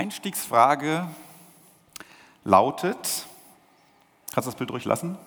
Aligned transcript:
Einstiegsfrage 0.00 1.06
lautet, 2.44 3.26
kannst 4.32 4.46
du 4.46 4.50
das 4.50 4.54
Bild 4.54 4.70
durchlassen? 4.70 5.18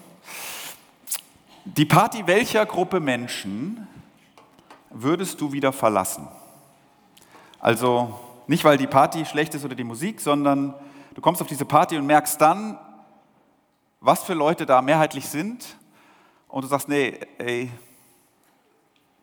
Die 1.63 1.85
Party 1.85 2.25
welcher 2.25 2.65
Gruppe 2.65 2.99
Menschen 2.99 3.87
würdest 4.89 5.39
du 5.39 5.51
wieder 5.51 5.73
verlassen? 5.73 6.27
Also 7.59 8.19
nicht, 8.47 8.63
weil 8.63 8.77
die 8.77 8.87
Party 8.87 9.27
schlecht 9.27 9.53
ist 9.53 9.63
oder 9.63 9.75
die 9.75 9.83
Musik, 9.83 10.19
sondern 10.19 10.73
du 11.13 11.21
kommst 11.21 11.39
auf 11.43 11.47
diese 11.47 11.65
Party 11.65 11.95
und 11.95 12.07
merkst 12.07 12.41
dann, 12.41 12.79
was 13.99 14.23
für 14.23 14.33
Leute 14.33 14.65
da 14.65 14.81
mehrheitlich 14.81 15.29
sind 15.29 15.77
und 16.47 16.63
du 16.63 16.67
sagst, 16.67 16.89
nee, 16.89 17.19
ey, 17.37 17.69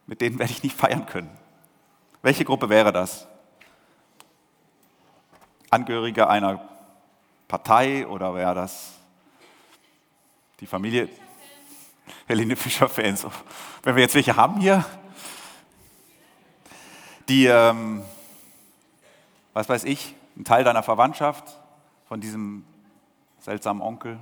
mit 0.06 0.20
denen 0.20 0.38
werde 0.38 0.52
ich 0.52 0.62
nicht 0.62 0.76
feiern 0.76 1.06
können. 1.06 1.36
Welche 2.22 2.44
Gruppe 2.44 2.68
wäre 2.68 2.92
das? 2.92 3.26
Angehörige 5.70 6.28
einer 6.28 6.60
Partei 7.48 8.06
oder 8.06 8.34
wäre 8.34 8.54
das 8.54 8.92
die 10.60 10.66
Familie? 10.66 11.08
Helene 12.26 12.56
Fischer-Fans. 12.56 13.26
Wenn 13.82 13.94
wir 13.94 14.02
jetzt 14.02 14.14
welche 14.14 14.36
haben 14.36 14.60
hier, 14.60 14.84
die, 17.28 17.46
ähm, 17.46 18.02
was 19.52 19.68
weiß 19.68 19.84
ich, 19.84 20.14
ein 20.36 20.44
Teil 20.44 20.64
deiner 20.64 20.82
Verwandtschaft, 20.82 21.44
von 22.10 22.20
diesem 22.20 22.64
seltsamen 23.38 23.80
Onkel. 23.80 24.18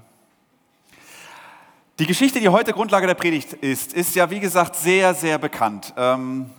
Die 1.99 2.07
Geschichte, 2.07 2.39
die 2.39 2.51
heute 2.51 2.75
Grundlage 2.75 3.07
der 3.07 3.15
Predigt 3.15 3.55
ist, 3.55 3.95
ist 3.95 4.15
ja 4.15 4.29
wie 4.29 4.41
gesagt 4.41 4.77
sehr, 4.77 5.15
sehr 5.15 5.39
bekannt. 5.39 5.95
Ähm, 5.97 6.51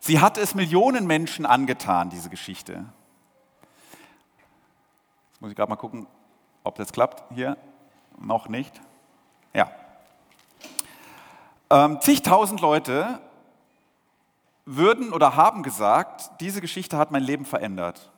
sie 0.00 0.20
hat 0.20 0.36
es 0.36 0.54
Millionen 0.54 1.06
Menschen 1.06 1.46
angetan, 1.46 2.10
diese 2.10 2.28
Geschichte. 2.28 2.84
Muss 5.40 5.50
ich 5.50 5.56
gerade 5.56 5.70
mal 5.70 5.76
gucken, 5.76 6.06
ob 6.64 6.74
das 6.76 6.92
klappt 6.92 7.22
hier. 7.34 7.56
Noch 8.18 8.48
nicht. 8.48 8.80
Ja. 9.54 9.70
Ähm, 11.70 12.00
zigtausend 12.00 12.60
Leute 12.60 13.20
würden 14.64 15.12
oder 15.12 15.36
haben 15.36 15.62
gesagt, 15.62 16.30
diese 16.40 16.60
Geschichte 16.60 16.98
hat 16.98 17.10
mein 17.10 17.22
Leben 17.22 17.44
verändert. 17.44 18.10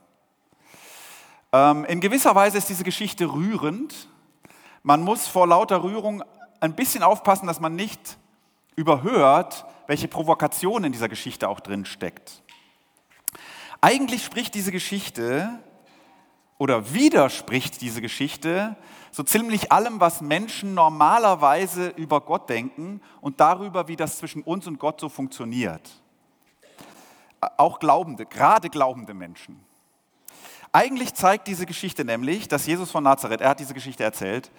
Ähm, 1.53 1.85
in 1.85 2.01
gewisser 2.01 2.35
Weise 2.35 2.59
ist 2.59 2.69
diese 2.69 2.85
Geschichte 2.85 3.33
rührend. 3.33 4.09
Man 4.83 5.03
muss 5.03 5.29
vor 5.29 5.47
lauter 5.47 5.83
Rührung 5.83 6.25
ein 6.61 6.75
bisschen 6.75 7.03
aufpassen, 7.03 7.47
dass 7.47 7.61
man 7.61 7.75
nicht 7.75 8.17
überhört, 8.77 9.67
welche 9.87 10.09
Provokation 10.09 10.85
in 10.85 10.93
dieser 10.93 11.09
Geschichte 11.09 11.49
auch 11.49 11.61
drin 11.61 11.85
steckt. 11.85 12.43
Eigentlich 13.81 14.25
spricht 14.25 14.55
diese 14.55 14.73
Geschichte 14.73 15.61
oder 16.61 16.93
widerspricht 16.93 17.81
diese 17.81 18.03
Geschichte 18.03 18.77
so 19.13 19.23
ziemlich 19.23 19.73
allem, 19.73 19.99
was 19.99 20.21
Menschen 20.21 20.75
normalerweise 20.75 21.89
über 21.97 22.21
Gott 22.21 22.51
denken 22.51 23.01
und 23.23 23.41
darüber, 23.41 23.89
wie 23.89 23.97
das 23.97 24.19
zwischen 24.19 24.43
uns 24.43 24.67
und 24.67 24.79
Gott 24.79 25.01
so 25.01 25.09
funktioniert. 25.09 25.81
Auch 27.57 27.79
Glaubende, 27.79 28.27
gerade 28.27 28.69
glaubende 28.69 29.15
Menschen. 29.15 29.59
Eigentlich 30.71 31.15
zeigt 31.15 31.49
diese 31.49 31.65
Geschichte 31.65 32.05
nämlich, 32.05 32.47
dass 32.47 32.67
Jesus 32.67 32.91
von 32.91 33.05
Nazareth, 33.05 33.41
er 33.41 33.49
hat 33.49 33.61
diese 33.61 33.73
Geschichte 33.73 34.05
erzählt, 34.05 34.51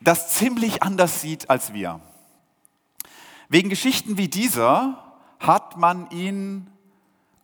das 0.00 0.32
ziemlich 0.32 0.82
anders 0.82 1.20
sieht 1.20 1.48
als 1.48 1.72
wir. 1.72 2.00
Wegen 3.48 3.68
Geschichten 3.68 4.18
wie 4.18 4.26
dieser 4.26 5.14
hat 5.38 5.76
man 5.76 6.10
ihn 6.10 6.66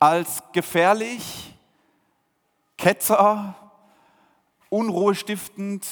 als 0.00 0.42
gefährlich, 0.52 1.45
Ketzer, 2.78 3.54
unruhestiftend, 4.68 5.86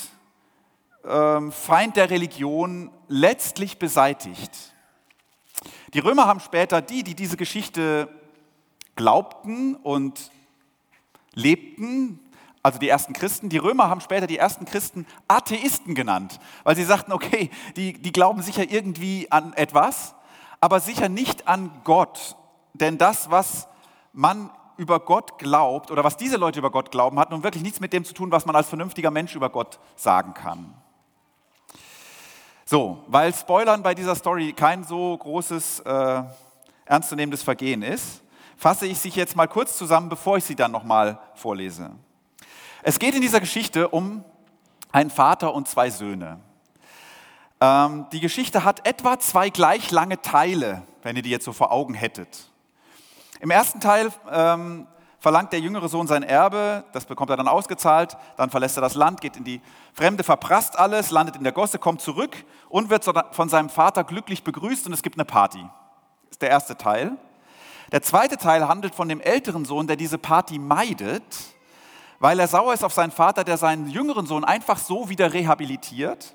ähm, 1.05 1.53
Feind 1.53 1.97
der 1.97 2.11
Religion 2.11 2.91
letztlich 3.09 3.79
beseitigt. 3.79 4.75
Die 5.93 5.99
Römer 5.99 6.27
haben 6.27 6.41
später 6.41 6.83
die, 6.83 7.03
die 7.03 7.15
diese 7.15 7.37
Geschichte 7.37 8.09
glaubten 8.97 9.77
und 9.77 10.31
lebten, 11.35 12.21
also 12.63 12.79
die 12.79 12.89
ersten 12.89 13.13
Christen, 13.13 13.51
die 13.51 13.59
Römer 13.59 13.89
haben 13.89 14.01
später 14.01 14.27
die 14.27 14.39
ersten 14.39 14.65
Christen 14.65 15.07
Atheisten 15.29 15.95
genannt, 15.95 16.41
weil 16.63 16.77
sie 16.77 16.85
sagten, 16.85 17.13
okay, 17.13 17.51
die, 17.77 17.93
die 17.93 18.13
glauben 18.13 18.41
sicher 18.41 18.71
irgendwie 18.71 19.31
an 19.31 19.53
etwas, 19.53 20.15
aber 20.61 20.81
sicher 20.81 21.11
nicht 21.11 21.47
an 21.47 21.71
Gott. 21.85 22.37
Denn 22.73 22.97
das, 22.97 23.31
was 23.31 23.69
man 24.13 24.51
über 24.77 25.01
Gott 25.01 25.39
glaubt 25.39 25.91
oder 25.91 26.05
was 26.05 26.17
diese 26.17 26.37
Leute 26.37 26.59
über 26.59 26.71
Gott 26.71 26.91
glauben, 26.91 27.19
hat 27.19 27.31
nun 27.31 27.43
wirklich 27.43 27.63
nichts 27.63 27.81
mit 27.81 27.93
dem 27.93 28.05
zu 28.05 28.15
tun, 28.15 28.31
was 28.31 28.47
man 28.47 28.57
als 28.57 28.69
vernünftiger 28.69 29.11
Mensch 29.11 29.35
über 29.35 29.51
Gott 29.51 29.79
sagen 29.97 30.35
kann. 30.35 30.75
So, 32.65 33.05
weil 33.09 33.35
Spoilern 33.35 33.83
bei 33.83 33.95
dieser 33.95 34.15
Story 34.15 34.53
kein 34.53 34.85
so 34.85 35.17
großes, 35.17 35.81
äh, 35.81 36.23
ernstzunehmendes 36.87 37.43
Vergehen 37.43 37.83
ist, 37.83 38.23
fasse 38.57 38.87
ich 38.87 38.99
sie 38.99 39.11
jetzt 39.11 39.37
mal 39.37 39.49
kurz 39.49 39.77
zusammen, 39.77 40.09
bevor 40.09 40.39
ich 40.39 40.45
sie 40.45 40.55
dann 40.55 40.73
nochmal 40.73 41.19
vorlese. 41.35 41.91
Es 42.83 42.99
geht 42.99 43.15
in 43.15 43.21
dieser 43.21 43.41
Geschichte 43.41 43.89
um 43.89 44.25
einen 44.93 45.11
Vater 45.11 45.55
und 45.55 45.69
zwei 45.69 45.91
Söhne. 45.91 46.41
Ähm, 47.61 48.07
die 48.13 48.21
Geschichte 48.21 48.65
hat 48.65 48.87
etwa 48.87 49.19
zwei 49.19 49.51
gleich 49.51 49.91
lange 49.91 50.21
Teile, 50.23 50.83
wenn 51.03 51.17
ihr 51.17 51.23
die 51.23 51.31
jetzt 51.31 51.45
so 51.45 51.53
vor 51.53 51.73
Augen 51.73 51.95
hättet. 51.95 52.51
Im 53.45 53.51
ersten 53.51 53.79
Teil 53.79 54.11
ähm, 54.33 54.87
verlangt 55.19 55.53
der 55.53 55.61
jüngere 55.61 55.91
Sohn 55.91 56.07
sein 56.07 56.23
Erbe, 56.23 56.83
das 56.93 57.05
bekommt 57.05 57.29
er 57.29 57.37
dann 57.37 57.47
ausgezahlt, 57.47 58.17
dann 58.39 58.49
verlässt 58.49 58.79
er 58.79 58.81
das 58.81 58.95
Land, 58.95 59.21
geht 59.21 59.37
in 59.37 59.45
die 59.45 59.61
Fremde, 59.93 60.25
verprasst 60.25 60.79
alles, 60.79 61.11
landet 61.11 61.37
in 61.37 61.45
der 61.45 61.53
Gosse, 61.53 61.79
kommt 61.79 62.01
zurück 62.01 62.35
und 62.71 62.89
wird 62.89 63.05
von 63.33 63.51
seinem 63.51 63.69
Vater 63.69 64.03
glücklich 64.03 64.45
begrüßt 64.45 64.87
und 64.87 64.95
es 64.95 65.03
gibt 65.03 65.19
eine 65.19 65.27
Party. 65.27 65.59
Das 65.59 66.31
ist 66.31 66.41
der 66.41 66.49
erste 66.49 66.79
Teil. 66.79 67.19
Der 67.93 68.01
zweite 68.01 68.39
Teil 68.39 68.67
handelt 68.67 68.95
von 68.95 69.11
dem 69.11 69.21
älteren 69.21 69.67
Sohn, 69.67 69.87
der 69.87 69.97
diese 69.97 70.17
Party 70.17 70.59
meidet, 70.59 71.23
weil 72.21 72.41
er 72.41 72.49
sauer 72.49 72.73
ist 72.73 72.83
auf 72.83 72.95
seinen 72.95 73.13
Vater, 73.13 73.45
der 73.45 73.59
seinen 73.59 73.91
jüngeren 73.91 74.25
Sohn 74.25 74.45
einfach 74.45 74.79
so 74.79 75.11
wieder 75.11 75.35
rehabilitiert, 75.35 76.35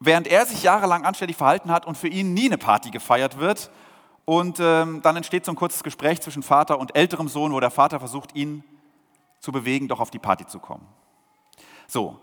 während 0.00 0.26
er 0.26 0.44
sich 0.44 0.64
jahrelang 0.64 1.04
anständig 1.04 1.36
verhalten 1.36 1.70
hat 1.70 1.86
und 1.86 1.96
für 1.96 2.08
ihn 2.08 2.34
nie 2.34 2.46
eine 2.46 2.58
Party 2.58 2.90
gefeiert 2.90 3.38
wird 3.38 3.70
und 4.30 4.60
ähm, 4.60 5.02
dann 5.02 5.16
entsteht 5.16 5.44
so 5.44 5.50
ein 5.50 5.56
kurzes 5.56 5.82
Gespräch 5.82 6.20
zwischen 6.20 6.44
Vater 6.44 6.78
und 6.78 6.94
älterem 6.94 7.26
Sohn, 7.26 7.52
wo 7.52 7.58
der 7.58 7.72
Vater 7.72 7.98
versucht, 7.98 8.36
ihn 8.36 8.62
zu 9.40 9.50
bewegen, 9.50 9.88
doch 9.88 9.98
auf 9.98 10.12
die 10.12 10.20
Party 10.20 10.46
zu 10.46 10.60
kommen. 10.60 10.86
So, 11.88 12.20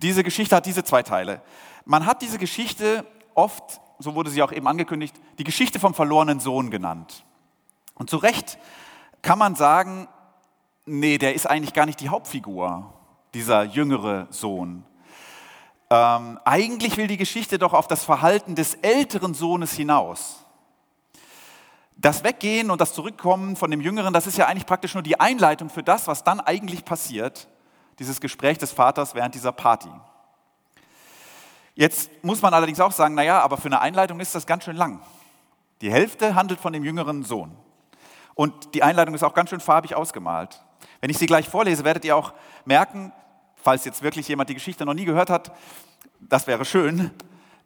diese 0.00 0.22
Geschichte 0.22 0.54
hat 0.54 0.66
diese 0.66 0.84
zwei 0.84 1.02
Teile. 1.02 1.42
Man 1.84 2.06
hat 2.06 2.22
diese 2.22 2.38
Geschichte 2.38 3.04
oft, 3.34 3.80
so 3.98 4.14
wurde 4.14 4.30
sie 4.30 4.40
auch 4.40 4.52
eben 4.52 4.68
angekündigt, 4.68 5.16
die 5.36 5.42
Geschichte 5.42 5.80
vom 5.80 5.94
verlorenen 5.94 6.38
Sohn 6.38 6.70
genannt. 6.70 7.24
Und 7.94 8.08
zu 8.08 8.18
Recht 8.18 8.56
kann 9.20 9.40
man 9.40 9.56
sagen, 9.56 10.06
nee, 10.86 11.18
der 11.18 11.34
ist 11.34 11.50
eigentlich 11.50 11.74
gar 11.74 11.86
nicht 11.86 11.98
die 11.98 12.08
Hauptfigur, 12.08 12.94
dieser 13.34 13.64
jüngere 13.64 14.28
Sohn. 14.30 14.84
Ähm, 15.90 16.38
eigentlich 16.44 16.96
will 16.96 17.08
die 17.08 17.16
Geschichte 17.16 17.58
doch 17.58 17.72
auf 17.72 17.88
das 17.88 18.04
Verhalten 18.04 18.54
des 18.54 18.74
älteren 18.74 19.34
Sohnes 19.34 19.72
hinaus. 19.72 20.41
Das 21.96 22.24
Weggehen 22.24 22.70
und 22.70 22.80
das 22.80 22.94
Zurückkommen 22.94 23.56
von 23.56 23.70
dem 23.70 23.80
Jüngeren, 23.80 24.12
das 24.12 24.26
ist 24.26 24.38
ja 24.38 24.46
eigentlich 24.46 24.66
praktisch 24.66 24.94
nur 24.94 25.02
die 25.02 25.20
Einleitung 25.20 25.70
für 25.70 25.82
das, 25.82 26.06
was 26.08 26.24
dann 26.24 26.40
eigentlich 26.40 26.84
passiert, 26.84 27.48
dieses 27.98 28.20
Gespräch 28.20 28.58
des 28.58 28.72
Vaters 28.72 29.14
während 29.14 29.34
dieser 29.34 29.52
Party. 29.52 29.90
Jetzt 31.74 32.10
muss 32.22 32.42
man 32.42 32.52
allerdings 32.52 32.80
auch 32.80 32.92
sagen, 32.92 33.14
naja, 33.14 33.40
aber 33.40 33.56
für 33.56 33.66
eine 33.66 33.80
Einleitung 33.80 34.20
ist 34.20 34.34
das 34.34 34.46
ganz 34.46 34.64
schön 34.64 34.76
lang. 34.76 35.00
Die 35.80 35.90
Hälfte 35.90 36.34
handelt 36.34 36.60
von 36.60 36.72
dem 36.72 36.84
jüngeren 36.84 37.24
Sohn. 37.24 37.56
Und 38.34 38.74
die 38.74 38.82
Einleitung 38.82 39.14
ist 39.14 39.22
auch 39.22 39.34
ganz 39.34 39.50
schön 39.50 39.60
farbig 39.60 39.94
ausgemalt. 39.94 40.62
Wenn 41.00 41.10
ich 41.10 41.18
sie 41.18 41.26
gleich 41.26 41.48
vorlese, 41.48 41.84
werdet 41.84 42.04
ihr 42.04 42.16
auch 42.16 42.32
merken, 42.64 43.12
falls 43.56 43.84
jetzt 43.84 44.02
wirklich 44.02 44.28
jemand 44.28 44.48
die 44.50 44.54
Geschichte 44.54 44.84
noch 44.84 44.94
nie 44.94 45.04
gehört 45.04 45.30
hat, 45.30 45.52
das 46.20 46.46
wäre 46.46 46.64
schön, 46.64 47.10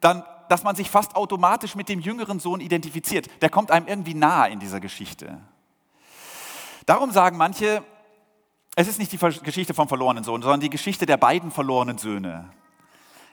dann 0.00 0.24
dass 0.48 0.62
man 0.62 0.76
sich 0.76 0.90
fast 0.90 1.16
automatisch 1.16 1.74
mit 1.74 1.88
dem 1.88 2.00
jüngeren 2.00 2.40
Sohn 2.40 2.60
identifiziert. 2.60 3.28
Der 3.42 3.50
kommt 3.50 3.70
einem 3.70 3.86
irgendwie 3.86 4.14
nahe 4.14 4.50
in 4.50 4.60
dieser 4.60 4.80
Geschichte. 4.80 5.40
Darum 6.86 7.10
sagen 7.10 7.36
manche, 7.36 7.82
es 8.76 8.88
ist 8.88 8.98
nicht 8.98 9.12
die 9.12 9.18
Geschichte 9.18 9.74
vom 9.74 9.88
verlorenen 9.88 10.22
Sohn, 10.22 10.42
sondern 10.42 10.60
die 10.60 10.70
Geschichte 10.70 11.06
der 11.06 11.16
beiden 11.16 11.50
verlorenen 11.50 11.98
Söhne. 11.98 12.50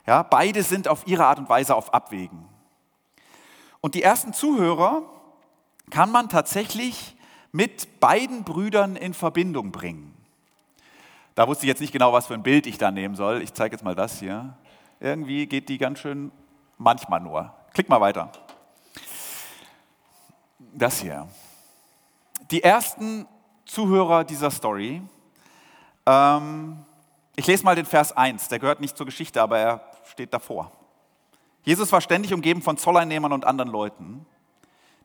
Ja, 0.05 0.23
beide 0.23 0.63
sind 0.63 0.87
auf 0.87 1.07
ihre 1.07 1.25
Art 1.25 1.39
und 1.39 1.49
Weise 1.49 1.75
auf 1.75 1.93
Abwägen. 1.93 2.45
Und 3.81 3.95
die 3.95 4.03
ersten 4.03 4.33
Zuhörer 4.33 5.03
kann 5.89 6.11
man 6.11 6.29
tatsächlich 6.29 7.15
mit 7.51 7.99
beiden 7.99 8.43
Brüdern 8.43 8.95
in 8.95 9.13
Verbindung 9.13 9.71
bringen. 9.71 10.13
Da 11.35 11.47
wusste 11.47 11.65
ich 11.65 11.67
jetzt 11.67 11.81
nicht 11.81 11.93
genau, 11.93 12.13
was 12.13 12.27
für 12.27 12.33
ein 12.33 12.43
Bild 12.43 12.67
ich 12.67 12.77
da 12.77 12.91
nehmen 12.91 13.15
soll. 13.15 13.41
Ich 13.41 13.53
zeige 13.53 13.75
jetzt 13.75 13.83
mal 13.83 13.95
das 13.95 14.19
hier. 14.19 14.57
Irgendwie 14.99 15.47
geht 15.47 15.69
die 15.69 15.77
ganz 15.77 15.99
schön 15.99 16.31
Manchmal 16.83 17.21
nur. 17.21 17.49
Klick 17.73 17.87
mal 17.87 18.01
weiter. 18.01 18.29
Das 20.59 20.99
hier. 20.99 21.29
Die 22.51 22.61
ersten 22.61 23.25
Zuhörer 23.63 24.25
dieser 24.25 24.51
Story. 24.51 25.01
Ähm, 26.05 26.77
ich 27.37 27.47
lese 27.47 27.63
mal 27.63 27.77
den 27.77 27.85
Vers 27.85 28.11
1, 28.11 28.49
der 28.49 28.59
gehört 28.59 28.81
nicht 28.81 28.97
zur 28.97 29.05
Geschichte, 29.05 29.41
aber 29.41 29.59
er 29.59 29.91
steht 30.11 30.33
davor. 30.33 30.73
Jesus 31.63 31.89
war 31.93 32.01
ständig 32.01 32.33
umgeben 32.33 32.61
von 32.61 32.77
Zolleinnehmern 32.77 33.31
und 33.31 33.45
anderen 33.45 33.71
Leuten, 33.71 34.25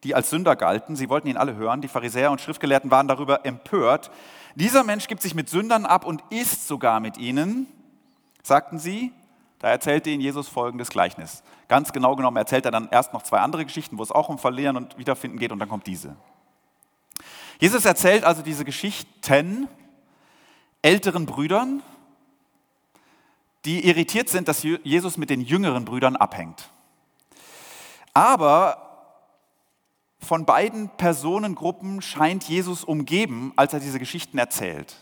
die 0.03 0.17
als 0.17 0.31
Sünder 0.31 0.57
galten. 0.57 0.97
Sie 0.97 1.09
wollten 1.09 1.29
ihn 1.29 1.37
alle 1.37 1.55
hören. 1.55 1.81
Die 1.81 1.87
Pharisäer 1.87 2.33
und 2.33 2.41
Schriftgelehrten 2.41 2.91
waren 2.91 3.07
darüber 3.07 3.47
empört. 3.47 4.11
Dieser 4.57 4.83
Mensch 4.83 5.07
gibt 5.07 5.23
sich 5.23 5.37
mit 5.37 5.49
Sündern 5.49 5.87
ab 5.87 6.05
und 6.05 6.25
isst 6.31 6.67
sogar 6.67 6.99
mit 6.99 7.19
ihnen, 7.19 7.69
sagten 8.43 8.81
sie. 8.81 9.13
Da 9.61 9.69
erzählte 9.69 10.11
ihnen 10.11 10.21
Jesus 10.21 10.49
folgendes 10.49 10.91
Gleichnis. 10.91 11.45
Ganz 11.69 11.93
genau 11.93 12.17
genommen 12.17 12.38
erzählt 12.38 12.65
er 12.65 12.70
dann 12.70 12.88
erst 12.91 13.12
noch 13.12 13.23
zwei 13.23 13.38
andere 13.41 13.65
Geschichten, 13.65 13.99
wo 13.99 14.03
es 14.03 14.11
auch 14.11 14.31
um 14.31 14.38
Verlieren 14.38 14.76
und 14.76 14.97
Wiederfinden 14.97 15.38
geht 15.38 15.53
und 15.53 15.59
dann 15.59 15.69
kommt 15.69 15.87
diese. 15.87 16.17
Jesus 17.61 17.85
erzählt 17.85 18.25
also 18.25 18.43
diese 18.43 18.65
Geschichten 18.65 19.69
älteren 20.81 21.26
Brüdern, 21.26 21.82
die 23.65 23.87
irritiert 23.87 24.29
sind, 24.29 24.49
dass 24.49 24.62
Jesus 24.62 25.19
mit 25.19 25.29
den 25.29 25.41
jüngeren 25.41 25.85
Brüdern 25.85 26.17
abhängt. 26.17 26.70
Aber 28.15 28.88
von 30.20 30.47
beiden 30.47 30.88
Personengruppen 30.97 32.00
scheint 32.00 32.44
Jesus 32.44 32.85
umgeben, 32.85 33.53
als 33.56 33.73
er 33.73 33.81
diese 33.81 33.99
Geschichten 33.99 34.38
erzählt. 34.38 34.97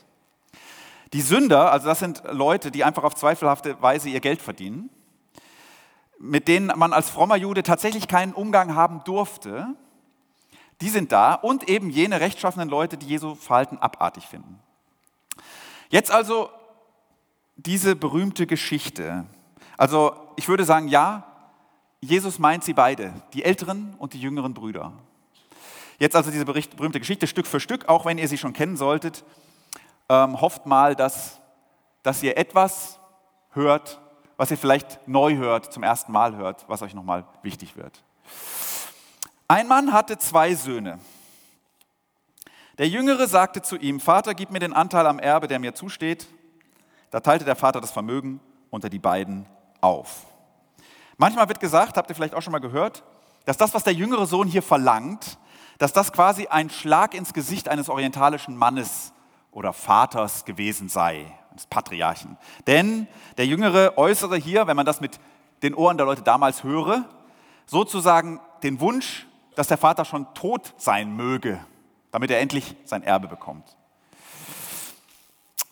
Die 1.12 1.20
Sünder, 1.20 1.70
also 1.70 1.86
das 1.86 2.00
sind 2.00 2.22
Leute, 2.30 2.70
die 2.70 2.84
einfach 2.84 3.04
auf 3.04 3.14
zweifelhafte 3.14 3.80
Weise 3.80 4.08
ihr 4.08 4.20
Geld 4.20 4.42
verdienen, 4.42 4.90
mit 6.18 6.48
denen 6.48 6.72
man 6.76 6.92
als 6.92 7.10
frommer 7.10 7.36
Jude 7.36 7.62
tatsächlich 7.62 8.08
keinen 8.08 8.32
Umgang 8.32 8.74
haben 8.74 9.02
durfte, 9.04 9.74
die 10.80 10.88
sind 10.88 11.12
da 11.12 11.34
und 11.34 11.68
eben 11.68 11.90
jene 11.90 12.20
rechtschaffenen 12.20 12.68
Leute, 12.68 12.96
die 12.96 13.06
Jesu 13.06 13.34
Verhalten 13.34 13.78
abartig 13.78 14.26
finden. 14.26 14.58
Jetzt 15.88 16.10
also 16.10 16.50
diese 17.56 17.96
berühmte 17.96 18.46
Geschichte. 18.46 19.24
Also 19.76 20.14
ich 20.36 20.48
würde 20.48 20.64
sagen, 20.64 20.88
ja, 20.88 21.24
Jesus 22.00 22.38
meint 22.38 22.64
sie 22.64 22.74
beide, 22.74 23.14
die 23.32 23.44
älteren 23.44 23.94
und 23.98 24.12
die 24.12 24.20
jüngeren 24.20 24.52
Brüder. 24.52 24.92
Jetzt 25.98 26.14
also 26.14 26.30
diese 26.30 26.44
berühmte 26.44 27.00
Geschichte 27.00 27.26
Stück 27.26 27.46
für 27.46 27.60
Stück, 27.60 27.88
auch 27.88 28.04
wenn 28.04 28.18
ihr 28.18 28.28
sie 28.28 28.36
schon 28.36 28.52
kennen 28.52 28.76
solltet, 28.76 29.24
ähm, 30.08 30.40
hofft 30.40 30.66
mal, 30.66 30.94
dass, 30.94 31.40
dass 32.02 32.22
ihr 32.22 32.36
etwas 32.36 33.00
hört, 33.52 34.00
was 34.36 34.50
ihr 34.50 34.58
vielleicht 34.58 35.06
neu 35.08 35.36
hört, 35.36 35.72
zum 35.72 35.82
ersten 35.82 36.12
Mal 36.12 36.36
hört, 36.36 36.64
was 36.68 36.82
euch 36.82 36.94
nochmal 36.94 37.24
wichtig 37.42 37.76
wird. 37.76 38.02
Ein 39.48 39.68
Mann 39.68 39.92
hatte 39.92 40.18
zwei 40.18 40.54
Söhne. 40.54 40.98
Der 42.78 42.88
Jüngere 42.88 43.26
sagte 43.26 43.62
zu 43.62 43.76
ihm, 43.76 44.00
Vater, 44.00 44.34
gib 44.34 44.50
mir 44.50 44.58
den 44.58 44.74
Anteil 44.74 45.06
am 45.06 45.18
Erbe, 45.18 45.48
der 45.48 45.58
mir 45.58 45.74
zusteht. 45.74 46.26
Da 47.10 47.20
teilte 47.20 47.44
der 47.44 47.56
Vater 47.56 47.80
das 47.80 47.90
Vermögen 47.90 48.40
unter 48.70 48.90
die 48.90 48.98
beiden 48.98 49.46
auf. 49.80 50.26
Manchmal 51.16 51.48
wird 51.48 51.60
gesagt, 51.60 51.96
habt 51.96 52.10
ihr 52.10 52.14
vielleicht 52.14 52.34
auch 52.34 52.42
schon 52.42 52.52
mal 52.52 52.58
gehört, 52.58 53.02
dass 53.46 53.56
das, 53.56 53.72
was 53.72 53.84
der 53.84 53.94
jüngere 53.94 54.26
Sohn 54.26 54.48
hier 54.48 54.62
verlangt, 54.62 55.38
dass 55.78 55.92
das 55.92 56.12
quasi 56.12 56.48
ein 56.48 56.68
Schlag 56.68 57.14
ins 57.14 57.32
Gesicht 57.32 57.68
eines 57.68 57.88
orientalischen 57.88 58.56
Mannes 58.56 59.12
oder 59.50 59.72
Vaters 59.72 60.44
gewesen 60.44 60.88
sei, 60.88 61.32
des 61.56 61.66
Patriarchen. 61.66 62.36
Denn 62.66 63.08
der 63.36 63.46
Jüngere 63.46 63.96
äußere 63.96 64.36
hier, 64.36 64.66
wenn 64.66 64.76
man 64.76 64.86
das 64.86 65.00
mit 65.00 65.18
den 65.62 65.74
Ohren 65.74 65.96
der 65.96 66.06
Leute 66.06 66.22
damals 66.22 66.62
höre, 66.62 67.04
sozusagen 67.66 68.40
den 68.62 68.80
Wunsch, 68.80 69.26
dass 69.54 69.68
der 69.68 69.78
Vater 69.78 70.04
schon 70.04 70.32
tot 70.34 70.74
sein 70.76 71.16
möge, 71.16 71.58
damit 72.10 72.30
er 72.30 72.40
endlich 72.40 72.76
sein 72.84 73.02
Erbe 73.02 73.26
bekommt. 73.26 73.76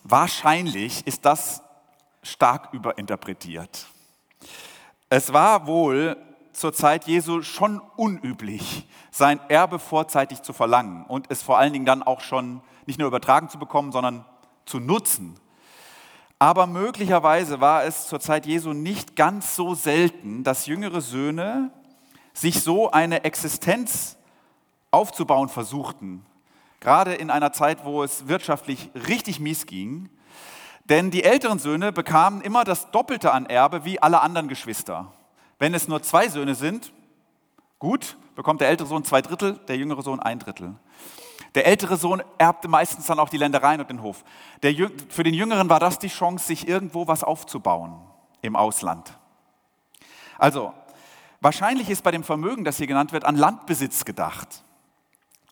Wahrscheinlich 0.03 1.07
ist 1.07 1.25
das 1.25 1.63
stark 2.23 2.73
überinterpretiert. 2.73 3.87
Es 5.09 5.33
war 5.33 5.67
wohl 5.67 6.17
zur 6.53 6.73
Zeit 6.73 7.07
Jesu 7.07 7.43
schon 7.43 7.81
unüblich, 7.97 8.89
sein 9.11 9.41
Erbe 9.49 9.79
vorzeitig 9.79 10.43
zu 10.43 10.53
verlangen 10.53 11.05
und 11.05 11.31
es 11.31 11.43
vor 11.43 11.59
allen 11.59 11.73
Dingen 11.73 11.87
dann 11.87 12.03
auch 12.03 12.21
schon 12.21 12.63
nicht 12.87 12.99
nur 12.99 13.09
übertragen 13.09 13.49
zu 13.49 13.59
bekommen, 13.59 13.93
sondern 13.93 14.25
zu 14.65 14.81
nutzen. 14.81 15.39
Aber 16.45 16.67
möglicherweise 16.67 17.63
war 17.63 17.85
es 17.85 18.07
zur 18.07 18.21
Zeit 18.21 18.45
Jesu 18.45 18.75
nicht 18.75 19.17
ganz 19.17 19.57
so 19.57 19.75
selten, 19.75 20.45
dass 20.45 20.67
jüngere 20.67 21.01
Söhne 21.01 21.71
sich 22.35 22.61
so 22.63 22.91
eine 22.91 23.25
Existenz 23.25 24.19
aufzubauen 24.91 25.49
versuchten. 25.49 26.27
Gerade 26.81 27.15
in 27.15 27.31
einer 27.31 27.55
Zeit, 27.55 27.87
wo 27.87 28.03
es 28.03 28.29
wirtschaftlich 28.29 28.91
richtig 29.09 29.41
mies 29.41 29.65
ging. 29.65 30.11
Denn 30.85 31.11
die 31.11 31.25
älteren 31.25 31.59
Söhne 31.59 31.93
bekamen 31.93 32.43
immer 32.43 32.65
das 32.65 32.91
Doppelte 32.91 33.33
an 33.33 33.47
Erbe 33.47 33.87
wie 33.87 34.03
alle 34.03 34.21
anderen 34.21 34.49
Geschwister. 34.49 35.15
Wenn 35.59 35.73
es 35.73 35.89
nur 35.89 36.03
zwei 36.03 36.29
Söhne 36.29 36.55
sind, 36.55 36.93
gut, 37.79 38.19
bekommt 38.35 38.61
der 38.61 38.69
ältere 38.69 38.89
Sohn 38.89 39.05
zwei 39.05 39.23
Drittel, 39.23 39.61
der 39.67 39.79
jüngere 39.79 40.03
Sohn 40.03 40.21
ein 40.21 40.41
Drittel. 40.41 40.75
Der 41.55 41.67
ältere 41.67 41.97
Sohn 41.97 42.23
erbte 42.39 42.69
meistens 42.69 43.07
dann 43.07 43.19
auch 43.19 43.29
die 43.29 43.37
Ländereien 43.37 43.81
und 43.81 43.89
den 43.89 44.03
Hof. 44.03 44.25
Der, 44.63 44.75
für 45.09 45.23
den 45.23 45.35
Jüngeren 45.35 45.69
war 45.69 45.81
das 45.81 45.99
die 45.99 46.09
Chance, 46.09 46.47
sich 46.47 46.67
irgendwo 46.67 47.07
was 47.07 47.23
aufzubauen 47.23 48.01
im 48.43 48.57
Ausland. 48.57 49.17
Also, 50.39 50.75
wahrscheinlich 51.41 51.89
ist 51.91 52.03
bei 52.03 52.11
dem 52.11 52.25
Vermögen, 52.25 52.65
das 52.65 52.79
hier 52.79 52.87
genannt 52.87 53.13
wird, 53.13 53.25
an 53.25 53.37
Landbesitz 53.37 54.05
gedacht. 54.05 54.65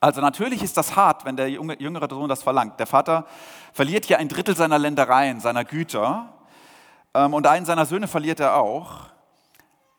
Also 0.01 0.21
natürlich 0.21 0.65
ist 0.65 0.77
das 0.77 0.97
hart, 0.97 1.25
wenn 1.25 1.37
der 1.37 1.49
jüngere 1.49 2.09
Sohn 2.11 2.29
das 2.29 2.43
verlangt. 2.43 2.81
Der 2.81 2.89
Vater 2.89 3.25
verliert 3.73 4.07
hier 4.07 4.19
ein 4.19 4.29
Drittel 4.29 4.57
seiner 4.57 4.77
Ländereien, 4.77 5.39
seiner 5.39 5.65
Güter 5.65 6.33
ähm, 7.15 7.35
und 7.35 7.47
einen 7.47 7.65
seiner 7.65 7.87
Söhne 7.87 8.09
verliert 8.09 8.41
er 8.41 8.57
auch. 8.57 9.13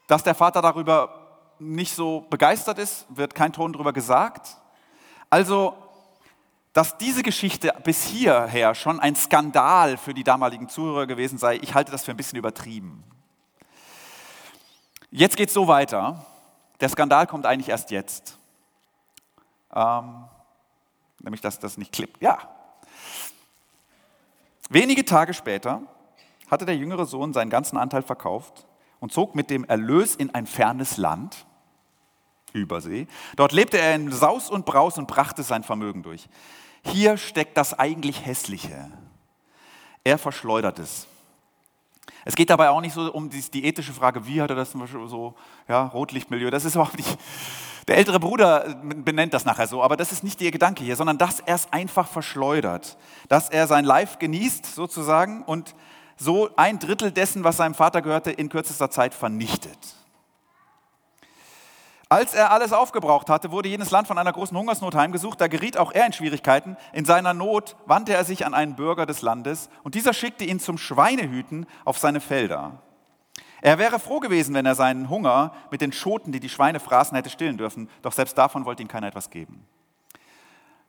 Dass 0.08 0.22
der 0.22 0.36
Vater 0.36 0.62
darüber 0.62 1.46
nicht 1.58 1.96
so 1.96 2.26
begeistert 2.30 2.80
ist, 2.80 3.06
wird 3.08 3.34
kein 3.34 3.54
Ton 3.54 3.72
darüber 3.72 3.94
gesagt. 3.94 4.58
Also 5.30 5.74
dass 6.74 6.98
diese 6.98 7.22
Geschichte 7.22 7.74
bis 7.84 8.04
hierher 8.04 8.74
schon 8.74 9.00
ein 9.00 9.16
Skandal 9.16 9.96
für 9.98 10.16
die 10.16 10.24
damaligen 10.24 10.68
Zuhörer 10.68 11.06
gewesen 11.06 11.38
sei, 11.38 11.58
ich 11.58 11.75
halte 11.75 11.92
das 11.92 12.04
für 12.04 12.12
ein 12.12 12.18
bisschen 12.18 12.40
übertrieben. 12.40 13.04
Jetzt 15.12 15.38
geht 15.38 15.50
es 15.50 15.54
so 15.54 15.68
weiter. 15.68 16.25
Der 16.81 16.90
Skandal 16.90 17.28
kommt 17.28 17.46
eigentlich 17.46 17.70
erst 17.70 17.92
jetzt. 17.92 18.40
Ähm, 19.74 20.25
nämlich, 21.20 21.42
dass 21.42 21.60
das 21.60 21.78
nicht 21.78 21.92
klippt. 21.92 22.20
Ja. 22.22 22.40
Wenige 24.69 25.06
Tage 25.06 25.36
später 25.36 25.83
hatte 26.50 26.66
der 26.66 26.76
jüngere 26.76 27.06
Sohn 27.06 27.33
seinen 27.33 27.52
ganzen 27.52 27.78
Anteil 27.78 28.02
verkauft 28.02 28.66
und 29.00 29.14
zog 29.14 29.36
mit 29.36 29.52
dem 29.52 29.64
Erlös 29.66 30.16
in 30.16 30.33
ein 30.33 30.47
fernes 30.47 30.97
Land, 30.97 31.45
Übersee. 32.54 33.07
Dort 33.36 33.52
lebte 33.52 33.80
er 33.80 33.95
in 33.95 34.12
Saus 34.12 34.50
und 34.50 34.66
Braus 34.66 34.97
und 34.97 35.07
brachte 35.07 35.44
sein 35.44 35.64
Vermögen 35.64 36.04
durch. 36.04 36.30
Hier 36.85 37.18
steckt 37.18 37.57
das 37.57 37.78
eigentlich 37.78 38.25
Hässliche. 38.25 38.92
Er 40.04 40.18
verschleudert 40.18 40.80
es. 40.80 41.07
Es 42.25 42.35
geht 42.35 42.49
dabei 42.49 42.69
auch 42.69 42.81
nicht 42.81 42.94
so 42.94 43.11
um 43.11 43.30
die 43.30 43.66
ethische 43.66 43.94
Frage, 43.94 44.28
wie 44.28 44.42
hat 44.42 44.49
er 44.49 44.56
das 44.56 44.71
zum 44.71 44.81
Beispiel 44.81 45.07
so, 45.07 45.35
ja, 45.68 45.85
Rotlichtmilieu, 45.87 46.49
das 46.49 46.66
ist 46.66 46.75
überhaupt 46.75 46.97
nicht, 46.97 47.18
der 47.87 47.97
ältere 47.97 48.19
Bruder 48.19 48.75
benennt 48.83 49.33
das 49.33 49.44
nachher 49.44 49.68
so, 49.68 49.83
aber 49.83 49.97
das 49.97 50.11
ist 50.11 50.23
nicht 50.23 50.40
der 50.40 50.52
Gedanke 50.52 50.83
hier, 50.83 50.95
sondern 50.95 51.18
dass 51.18 51.42
er 51.42 51.56
es 51.56 51.71
einfach 51.71 52.07
verschleudert, 52.07 52.97
dass 53.28 53.49
er 53.49 53.68
sein 53.68 53.83
Life 53.83 54.19
genießt 54.19 54.66
sozusagen 54.73 55.44
und 55.44 55.75
so 56.16 56.49
ein 56.56 56.80
Drittel 56.80 57.11
dessen, 57.11 57.44
was 57.44 57.57
seinem 57.57 57.75
Vater 57.75 58.02
gehörte, 58.02 58.31
in 58.31 58.47
kürzester 58.47 58.90
Zeit 58.90 59.13
vernichtet. 59.13 59.78
Als 62.14 62.36
er 62.36 62.52
alles 62.52 62.74
aufgebraucht 62.74 63.28
hatte, 63.28 63.50
wurde 63.50 63.70
jenes 63.70 63.90
Land 63.90 64.08
von 64.08 64.20
einer 64.20 64.32
großen 64.32 64.56
Hungersnot 64.56 64.94
heimgesucht. 64.94 65.42
Da 65.42 65.48
geriet 65.48 65.80
auch 65.80 65.92
er 65.92 66.06
in 66.06 66.14
Schwierigkeiten. 66.14 66.78
In 66.92 67.06
seiner 67.06 67.34
Not 67.34 67.76
wandte 67.88 68.14
er 68.14 68.24
sich 68.24 68.46
an 68.46 68.54
einen 68.54 68.76
Bürger 68.76 69.08
des 69.08 69.24
Landes 69.24 69.68
und 69.82 69.96
dieser 69.96 70.14
schickte 70.14 70.44
ihn 70.44 70.60
zum 70.60 70.78
Schweinehüten 70.78 71.66
auf 71.86 71.98
seine 71.98 72.22
Felder. 72.22 72.84
Er 73.62 73.80
wäre 73.80 73.98
froh 73.98 74.20
gewesen, 74.20 74.54
wenn 74.54 74.68
er 74.68 74.76
seinen 74.76 75.10
Hunger 75.10 75.54
mit 75.72 75.82
den 75.82 75.92
Schoten, 75.92 76.32
die 76.32 76.40
die 76.40 76.50
Schweine 76.50 76.80
fraßen, 76.80 77.16
hätte 77.16 77.32
stillen 77.32 77.58
dürfen. 77.58 77.90
Doch 78.04 78.12
selbst 78.14 78.38
davon 78.38 78.66
wollte 78.66 78.84
ihm 78.84 78.90
keiner 78.90 79.08
etwas 79.08 79.32
geben. 79.32 79.66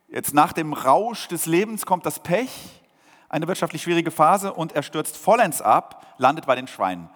Jetzt 0.07 0.35
nach 0.35 0.53
dem 0.53 0.73
Rausch 0.73 1.27
des 1.27 1.47
Lebens 1.47 1.87
kommt 1.87 2.05
das 2.05 2.19
Pech, 2.19 2.83
eine 3.29 3.47
wirtschaftlich 3.47 3.81
schwierige 3.81 4.11
Phase 4.11 4.53
und 4.53 4.73
er 4.73 4.83
stürzt 4.83 5.17
vollends 5.17 5.63
ab, 5.63 6.05
landet 6.19 6.45
bei 6.45 6.53
den 6.53 6.67
Schweinen. 6.67 7.09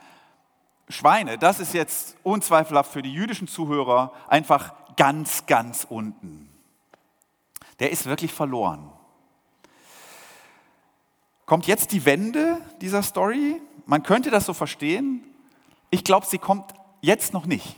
Schweine, 0.89 1.37
das 1.37 1.59
ist 1.59 1.73
jetzt 1.73 2.17
unzweifelhaft 2.23 2.91
für 2.91 3.03
die 3.03 3.13
jüdischen 3.13 3.47
Zuhörer 3.47 4.11
einfach 4.27 4.73
ganz, 4.95 5.45
ganz 5.45 5.85
unten. 5.87 6.49
Der 7.79 7.91
ist 7.91 8.05
wirklich 8.05 8.33
verloren. 8.33 8.91
Kommt 11.45 11.67
jetzt 11.67 11.91
die 11.91 12.05
Wende 12.05 12.59
dieser 12.81 13.03
Story? 13.03 13.61
Man 13.85 14.03
könnte 14.03 14.31
das 14.31 14.45
so 14.45 14.53
verstehen. 14.53 15.23
Ich 15.91 16.03
glaube, 16.03 16.25
sie 16.25 16.37
kommt 16.37 16.73
jetzt 17.01 17.33
noch 17.33 17.45
nicht. 17.45 17.75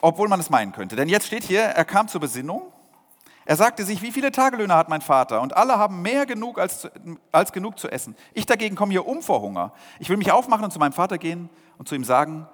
Obwohl 0.00 0.28
man 0.28 0.38
es 0.40 0.50
meinen 0.50 0.72
könnte. 0.72 0.96
Denn 0.96 1.08
jetzt 1.08 1.26
steht 1.26 1.44
hier, 1.44 1.62
er 1.62 1.84
kam 1.84 2.08
zur 2.08 2.20
Besinnung, 2.20 2.73
Er 3.46 3.56
sagte 3.56 3.84
sich, 3.84 4.00
wie 4.00 4.10
viele 4.10 4.32
Tagelöhner 4.32 4.76
hat 4.76 4.88
mein 4.88 5.02
Vater? 5.02 5.42
Und 5.42 5.56
alle 5.56 5.78
haben 5.78 6.02
mehr 6.02 6.24
genug 6.24 6.58
als, 6.58 6.88
als 7.30 7.52
genug 7.52 7.78
zu 7.78 7.88
essen. 7.88 8.16
Ich 8.32 8.46
dagegen 8.46 8.74
komme 8.74 8.92
hier 8.92 9.06
um 9.06 9.22
vor 9.22 9.40
Hunger. 9.42 9.72
Ich 9.98 10.08
will 10.08 10.16
mich 10.16 10.32
aufmachen 10.32 10.64
und 10.64 10.70
zu 10.70 10.78
meinem 10.78 10.92
Vater 10.92 11.18
gehen 11.18 11.50
und 11.76 11.88
zu 11.88 11.94
ihm 11.94 12.04
sagen, 12.04 12.46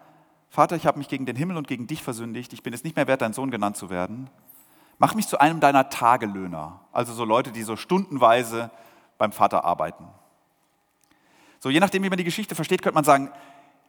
Vater, 0.49 0.75
ich 0.75 0.87
habe 0.87 0.99
mich 0.99 1.09
gegen 1.09 1.27
den 1.27 1.37
Himmel 1.37 1.57
und 1.57 1.69
gegen 1.69 1.87
dich 1.87 2.03
versündigt. 2.03 2.53
Ich 2.53 2.65
bin 2.65 2.73
es 2.73 2.83
nicht 2.83 2.97
mehr 2.97 3.07
wert, 3.07 3.23
dein 3.23 3.33
Sohn 3.33 3.53
genannt 3.53 3.77
zu 3.77 3.89
werden. 3.89 4.29
Mach 4.99 5.15
mich 5.15 5.29
zu 5.29 5.39
einem 5.39 5.61
deiner 5.61 5.89
Tagelöhner. 5.91 6.81
Also 6.93 7.13
so 7.13 7.25
Leute, 7.25 7.53
die 7.53 7.63
so 7.63 7.77
stundenweise 7.77 8.71
beim 9.17 9.31
Vater 9.31 9.65
arbeiten. 9.65 10.09
So, 11.61 11.71
je 11.71 11.79
nachdem, 11.79 12.03
wie 12.03 12.09
man 12.09 12.19
die 12.19 12.25
Geschichte 12.25 12.55
versteht, 12.55 12.83
könnte 12.83 12.97
man 12.97 13.05
sagen, 13.05 13.31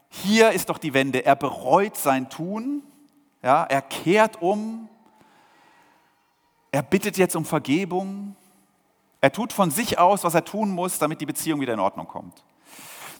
hier 0.09 0.51
ist 0.51 0.69
doch 0.69 0.77
die 0.77 0.93
Wende. 0.93 1.25
Er 1.25 1.35
bereut 1.35 1.97
sein 1.97 2.29
Tun, 2.29 2.83
ja, 3.41 3.63
er 3.63 3.81
kehrt 3.81 4.41
um, 4.41 4.89
er 6.71 6.81
bittet 6.81 7.17
jetzt 7.17 7.35
um 7.35 7.45
Vergebung. 7.45 8.35
Er 9.19 9.31
tut 9.31 9.53
von 9.53 9.71
sich 9.71 9.99
aus, 9.99 10.23
was 10.23 10.33
er 10.33 10.45
tun 10.45 10.71
muss, 10.71 10.97
damit 10.97 11.21
die 11.21 11.25
Beziehung 11.25 11.59
wieder 11.59 11.73
in 11.73 11.79
Ordnung 11.79 12.07
kommt. 12.07 12.43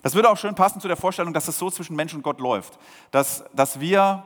Das 0.01 0.15
würde 0.15 0.29
auch 0.29 0.38
schön 0.38 0.55
passen 0.55 0.81
zu 0.81 0.88
der 0.88 0.98
Vorstellung, 0.98 1.34
dass 1.34 1.48
es 1.48 1.60
so 1.60 1.70
zwischen 1.70 1.96
Mensch 1.96 2.13
und 2.13 2.24
Gott 2.24 2.39
läuft. 2.39 2.79
Dass, 3.12 3.43
dass 3.53 3.79
wir 3.79 4.24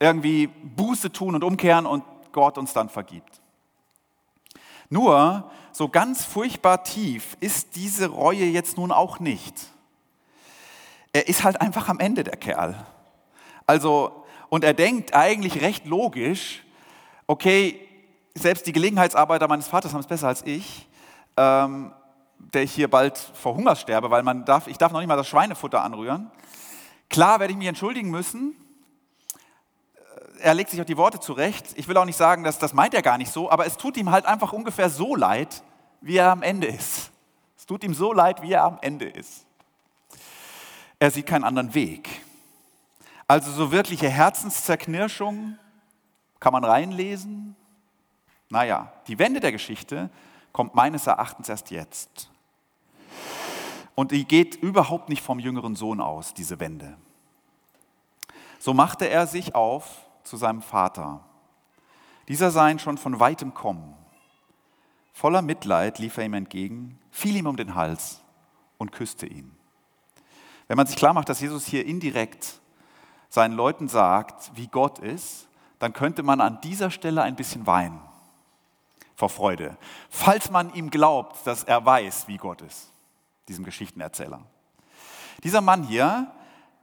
irgendwie 0.00 0.48
Buße 0.48 1.12
tun 1.12 1.34
und 1.34 1.44
umkehren 1.44 1.86
und 1.86 2.04
Gott 2.32 2.58
uns 2.58 2.72
dann 2.72 2.88
vergibt. 2.88 3.40
Nur, 4.90 5.50
so 5.72 5.88
ganz 5.88 6.24
furchtbar 6.24 6.82
tief 6.82 7.36
ist 7.40 7.76
diese 7.76 8.08
Reue 8.08 8.44
jetzt 8.44 8.76
nun 8.76 8.90
auch 8.90 9.20
nicht. 9.20 9.54
Er 11.12 11.28
ist 11.28 11.44
halt 11.44 11.60
einfach 11.60 11.88
am 11.88 12.00
Ende 12.00 12.24
der 12.24 12.36
Kerl. 12.36 12.86
Also, 13.66 14.24
und 14.48 14.64
er 14.64 14.74
denkt 14.74 15.14
eigentlich 15.14 15.60
recht 15.62 15.86
logisch, 15.86 16.64
okay, 17.26 17.87
selbst 18.38 18.66
die 18.66 18.72
Gelegenheitsarbeiter 18.72 19.48
meines 19.48 19.68
Vaters 19.68 19.92
haben 19.92 20.00
es 20.00 20.06
besser 20.06 20.28
als 20.28 20.42
ich, 20.44 20.88
ähm, 21.36 21.92
der 22.38 22.62
ich 22.62 22.72
hier 22.72 22.88
bald 22.88 23.18
vor 23.18 23.54
Hunger 23.54 23.76
sterbe, 23.76 24.10
weil 24.10 24.22
man 24.22 24.44
darf, 24.44 24.66
ich 24.66 24.78
darf 24.78 24.92
noch 24.92 25.00
nicht 25.00 25.08
mal 25.08 25.16
das 25.16 25.28
Schweinefutter 25.28 25.82
anrühren. 25.82 26.30
Klar 27.10 27.40
werde 27.40 27.52
ich 27.52 27.58
mich 27.58 27.68
entschuldigen 27.68 28.10
müssen. 28.10 28.54
Er 30.40 30.54
legt 30.54 30.70
sich 30.70 30.80
auch 30.80 30.86
die 30.86 30.96
Worte 30.96 31.20
zurecht. 31.20 31.66
Ich 31.74 31.88
will 31.88 31.96
auch 31.96 32.04
nicht 32.04 32.16
sagen, 32.16 32.44
dass 32.44 32.58
das 32.58 32.72
meint 32.72 32.94
er 32.94 33.02
gar 33.02 33.18
nicht 33.18 33.32
so, 33.32 33.50
aber 33.50 33.66
es 33.66 33.76
tut 33.76 33.96
ihm 33.96 34.10
halt 34.10 34.24
einfach 34.26 34.52
ungefähr 34.52 34.88
so 34.88 35.16
leid, 35.16 35.62
wie 36.00 36.16
er 36.16 36.30
am 36.30 36.42
Ende 36.42 36.68
ist. 36.68 37.10
Es 37.56 37.66
tut 37.66 37.82
ihm 37.82 37.94
so 37.94 38.12
leid, 38.12 38.42
wie 38.42 38.52
er 38.52 38.64
am 38.64 38.78
Ende 38.80 39.06
ist. 39.06 39.44
Er 41.00 41.10
sieht 41.10 41.26
keinen 41.26 41.44
anderen 41.44 41.74
Weg. 41.74 42.08
Also 43.26 43.50
so 43.50 43.72
wirkliche 43.72 44.08
Herzenszerknirschung 44.08 45.58
kann 46.40 46.52
man 46.52 46.64
reinlesen, 46.64 47.56
naja, 48.50 48.92
die 49.06 49.18
Wende 49.18 49.40
der 49.40 49.52
Geschichte 49.52 50.10
kommt 50.52 50.74
meines 50.74 51.06
Erachtens 51.06 51.48
erst 51.48 51.70
jetzt. 51.70 52.30
Und 53.94 54.12
die 54.12 54.24
geht 54.24 54.54
überhaupt 54.56 55.08
nicht 55.08 55.22
vom 55.22 55.38
jüngeren 55.38 55.76
Sohn 55.76 56.00
aus, 56.00 56.32
diese 56.32 56.60
Wende. 56.60 56.96
So 58.58 58.72
machte 58.72 59.08
er 59.08 59.26
sich 59.26 59.54
auf 59.54 60.06
zu 60.22 60.36
seinem 60.36 60.62
Vater. 60.62 61.24
Dieser 62.28 62.50
sah 62.50 62.68
ihn 62.68 62.78
schon 62.78 62.98
von 62.98 63.20
weitem 63.20 63.54
kommen. 63.54 63.94
Voller 65.12 65.42
Mitleid 65.42 65.98
lief 65.98 66.16
er 66.16 66.24
ihm 66.24 66.34
entgegen, 66.34 66.98
fiel 67.10 67.36
ihm 67.36 67.46
um 67.46 67.56
den 67.56 67.74
Hals 67.74 68.22
und 68.78 68.92
küsste 68.92 69.26
ihn. 69.26 69.54
Wenn 70.68 70.76
man 70.76 70.86
sich 70.86 70.96
klar 70.96 71.12
macht, 71.12 71.28
dass 71.28 71.40
Jesus 71.40 71.66
hier 71.66 71.84
indirekt 71.84 72.60
seinen 73.28 73.54
Leuten 73.54 73.88
sagt, 73.88 74.52
wie 74.54 74.68
Gott 74.68 74.98
ist, 74.98 75.48
dann 75.78 75.92
könnte 75.92 76.22
man 76.22 76.40
an 76.40 76.60
dieser 76.60 76.90
Stelle 76.90 77.22
ein 77.22 77.36
bisschen 77.36 77.66
weinen 77.66 78.07
vor 79.18 79.28
Freude, 79.28 79.76
falls 80.10 80.48
man 80.52 80.72
ihm 80.74 80.90
glaubt, 80.90 81.44
dass 81.44 81.64
er 81.64 81.84
weiß, 81.84 82.28
wie 82.28 82.36
Gott 82.36 82.62
ist, 82.62 82.92
diesem 83.48 83.64
Geschichtenerzähler. 83.64 84.42
Dieser 85.42 85.60
Mann 85.60 85.82
hier 85.82 86.30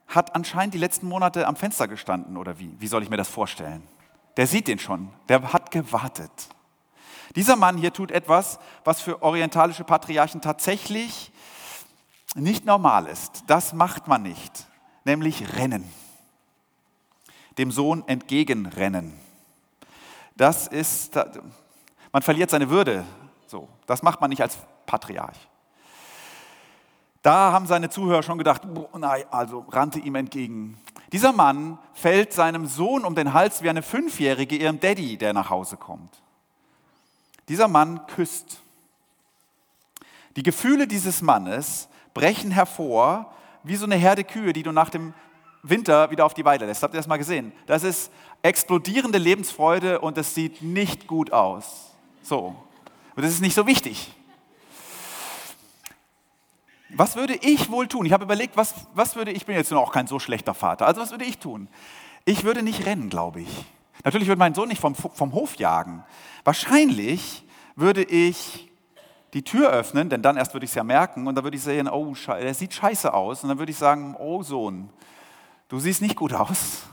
hat 0.05 0.35
anscheinend 0.35 0.73
die 0.73 0.77
letzten 0.77 1.07
Monate 1.07 1.47
am 1.47 1.55
Fenster 1.55 1.87
gestanden 1.87 2.35
oder 2.35 2.59
wie? 2.59 2.75
Wie 2.77 2.87
soll 2.87 3.03
ich 3.03 3.09
mir 3.09 3.15
das 3.15 3.29
vorstellen? 3.29 3.87
Der 4.35 4.47
sieht 4.47 4.67
den 4.67 4.79
schon, 4.79 5.13
der 5.29 5.53
hat 5.53 5.71
gewartet. 5.71 6.49
Dieser 7.37 7.55
Mann 7.55 7.77
hier 7.77 7.93
tut 7.93 8.11
etwas, 8.11 8.59
was 8.83 8.99
für 8.99 9.21
orientalische 9.21 9.85
Patriarchen 9.85 10.41
tatsächlich 10.41 11.31
nicht 12.35 12.65
normal 12.65 13.07
ist. 13.07 13.45
Das 13.47 13.71
macht 13.71 14.09
man 14.09 14.23
nicht, 14.23 14.67
nämlich 15.05 15.55
rennen. 15.55 15.89
Dem 17.57 17.71
Sohn 17.71 18.05
entgegenrennen. 18.09 19.17
Das 20.35 20.67
ist, 20.67 21.17
man 22.15 22.21
verliert 22.21 22.49
seine 22.49 22.69
Würde. 22.69 23.03
So, 23.45 23.67
das 23.87 24.01
macht 24.01 24.21
man 24.21 24.29
nicht 24.29 24.41
als 24.41 24.57
Patriarch. 24.85 25.35
Da 27.21 27.51
haben 27.51 27.67
seine 27.67 27.89
Zuhörer 27.89 28.23
schon 28.23 28.37
gedacht, 28.37 28.61
nein, 28.97 29.25
also 29.31 29.65
rannte 29.67 29.99
ihm 29.99 30.15
entgegen. 30.15 30.77
Dieser 31.11 31.33
Mann 31.33 31.77
fällt 31.93 32.31
seinem 32.31 32.67
Sohn 32.67 33.03
um 33.03 33.15
den 33.15 33.33
Hals 33.33 33.63
wie 33.63 33.69
eine 33.69 33.81
Fünfjährige 33.81 34.55
ihrem 34.55 34.79
Daddy, 34.79 35.17
der 35.17 35.33
nach 35.33 35.49
Hause 35.49 35.75
kommt. 35.75 36.21
Dieser 37.49 37.67
Mann 37.67 38.07
küsst. 38.07 38.61
Die 40.37 40.43
Gefühle 40.43 40.87
dieses 40.87 41.21
Mannes 41.21 41.89
brechen 42.13 42.51
hervor 42.51 43.33
wie 43.63 43.75
so 43.75 43.83
eine 43.83 43.95
Herde 43.95 44.23
Kühe, 44.23 44.53
die 44.53 44.63
du 44.63 44.71
nach 44.71 44.89
dem 44.89 45.13
Winter 45.63 46.11
wieder 46.11 46.25
auf 46.25 46.33
die 46.33 46.45
Weide 46.45 46.65
lässt. 46.65 46.81
Habt 46.81 46.93
ihr 46.93 46.99
das 46.99 47.07
mal 47.07 47.17
gesehen? 47.17 47.51
Das 47.65 47.83
ist 47.83 48.09
explodierende 48.41 49.17
Lebensfreude 49.17 49.99
und 49.99 50.17
es 50.17 50.33
sieht 50.33 50.61
nicht 50.61 51.07
gut 51.07 51.33
aus. 51.33 51.94
So. 52.25 52.55
Und 53.15 53.23
das 53.23 53.31
ist 53.31 53.41
nicht 53.41 53.53
so 53.53 53.67
wichtig. 53.67 54.11
Was 56.89 57.15
würde 57.15 57.35
ich 57.35 57.69
wohl 57.69 57.87
tun? 57.87 58.05
Ich 58.05 58.13
habe 58.13 58.23
überlegt, 58.23 58.57
was, 58.57 58.73
was 58.95 59.15
würde 59.15 59.31
ich, 59.31 59.45
bin 59.45 59.55
jetzt 59.55 59.71
auch 59.71 59.91
kein 59.91 60.07
so 60.07 60.17
schlechter 60.17 60.55
Vater, 60.55 60.87
also 60.87 61.01
was 61.01 61.11
würde 61.11 61.25
ich 61.25 61.37
tun? 61.37 61.67
Ich 62.25 62.43
würde 62.43 62.63
nicht 62.63 62.85
rennen, 62.87 63.09
glaube 63.09 63.41
ich. 63.41 63.65
Natürlich 64.03 64.27
würde 64.27 64.39
mein 64.39 64.55
Sohn 64.55 64.69
nicht 64.69 64.81
vom, 64.81 64.95
vom 64.95 65.33
Hof 65.33 65.55
jagen. 65.57 66.03
Wahrscheinlich 66.43 67.45
würde 67.75 68.03
ich 68.03 68.71
die 69.33 69.43
Tür 69.43 69.69
öffnen, 69.69 70.09
denn 70.09 70.21
dann 70.21 70.37
erst 70.37 70.53
würde 70.53 70.63
ich 70.63 70.71
es 70.71 70.75
ja 70.75 70.83
merken 70.83 71.27
und 71.27 71.35
dann 71.35 71.43
würde 71.43 71.57
ich 71.57 71.63
sehen, 71.63 71.87
oh, 71.87 72.15
er 72.27 72.53
sieht 72.53 72.73
scheiße 72.73 73.13
aus. 73.13 73.43
Und 73.43 73.49
dann 73.49 73.59
würde 73.59 73.71
ich 73.71 73.77
sagen, 73.77 74.15
oh 74.17 74.41
Sohn, 74.41 74.89
du 75.67 75.79
siehst 75.79 76.01
nicht 76.01 76.15
gut 76.15 76.33
aus. 76.33 76.83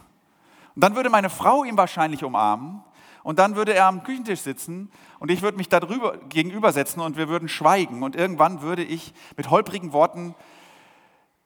Und 0.74 0.82
dann 0.84 0.94
würde 0.94 1.08
meine 1.08 1.30
Frau 1.30 1.64
ihn 1.64 1.76
wahrscheinlich 1.76 2.24
umarmen 2.24 2.82
und 3.22 3.38
dann 3.38 3.54
würde 3.54 3.74
er 3.74 3.86
am 3.86 4.02
Küchentisch 4.02 4.40
sitzen 4.40 4.90
und 5.18 5.30
ich 5.30 5.42
würde 5.42 5.56
mich 5.56 5.68
darüber 5.68 6.16
gegenübersetzen 6.16 7.00
und 7.00 7.16
wir 7.16 7.28
würden 7.28 7.48
schweigen. 7.48 8.02
Und 8.02 8.16
irgendwann 8.16 8.62
würde 8.62 8.82
ich 8.82 9.14
mit 9.36 9.50
holprigen 9.50 9.92
Worten 9.92 10.34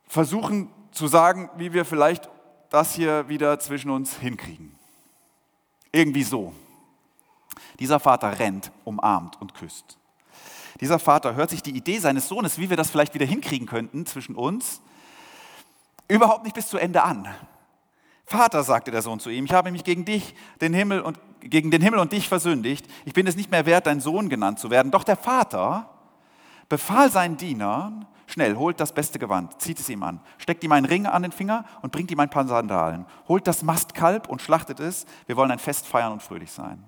versuchen 0.06 0.71
zu 0.92 1.06
sagen, 1.06 1.50
wie 1.56 1.73
wir 1.73 1.85
vielleicht 1.85 2.30
das 2.71 2.95
hier 2.95 3.28
wieder 3.28 3.59
zwischen 3.59 3.90
uns 3.90 4.16
hinkriegen. 4.16 4.75
Irgendwie 5.92 6.23
so. 6.23 6.54
Dieser 7.78 8.00
Vater 8.00 8.38
rennt, 8.38 8.73
umarmt 8.85 9.40
und 9.40 9.54
küsst. 9.54 9.99
Dieser 10.80 10.99
Vater 10.99 11.35
hört 11.35 11.50
sich 11.50 11.62
die 11.62 11.76
Idee 11.76 11.99
seines 11.99 12.28
Sohnes, 12.28 12.59
wie 12.59 12.71
wir 12.71 12.76
das 12.76 12.90
vielleicht 12.90 13.14
wieder 13.14 13.26
hinkriegen 13.26 13.66
könnten 13.66 14.06
zwischen 14.06 14.35
uns, 14.35 14.80
überhaupt 16.09 16.45
nicht 16.45 16.54
bis 16.54 16.68
zu 16.68 16.78
Ende 16.78 17.02
an. 17.02 17.28
Vater, 18.26 18.64
sagte 18.64 18.90
der 18.90 19.02
Sohn 19.02 19.21
zu 19.21 19.30
ihm, 19.30 19.45
ich 19.45 19.52
habe 19.52 19.71
mich 19.71 19.85
gegen 19.85 20.04
dich, 20.04 20.35
den 20.61 20.75
Himmel 20.75 21.00
und 21.00 21.18
gegen 21.40 21.71
den 21.71 21.80
Himmel 21.80 22.00
und 22.00 22.11
dich 22.11 22.28
versündigt. 22.28 22.85
Ich 23.04 23.12
bin 23.12 23.26
es 23.28 23.37
nicht 23.37 23.52
mehr 23.52 23.66
wert, 23.66 23.87
dein 23.87 24.00
Sohn 24.00 24.28
genannt 24.28 24.59
zu 24.59 24.68
werden. 24.68 24.90
Doch 24.90 25.04
der 25.04 25.16
Vater 25.16 25.88
befahl 26.68 27.09
seinen 27.09 27.37
Dienern, 27.37 28.04
schnell, 28.26 28.56
holt 28.56 28.80
das 28.80 28.92
beste 28.92 29.21
Gewand, 29.21 29.61
zieht 29.61 29.78
es 29.78 29.88
ihm 29.88 30.02
an, 30.02 30.21
steckt 30.38 30.64
ihm 30.64 30.73
einen 30.73 30.87
Ring 30.87 31.06
an 31.06 31.23
den 31.23 31.30
Finger 31.30 31.64
und 31.83 31.92
bringt 31.92 32.11
ihm 32.11 32.18
ein 32.18 32.28
paar 32.28 32.49
Sandalen. 32.49 33.06
Holt 33.28 33.47
das 33.47 33.62
Mastkalb 33.62 34.28
und 34.28 34.42
schlachtet 34.42 34.80
es. 34.80 35.06
Wir 35.26 35.37
wollen 35.37 35.52
ein 35.52 35.61
Fest 35.61 35.87
feiern 35.87 36.12
und 36.12 36.23
fröhlich 36.23 36.50
sein. 36.50 36.83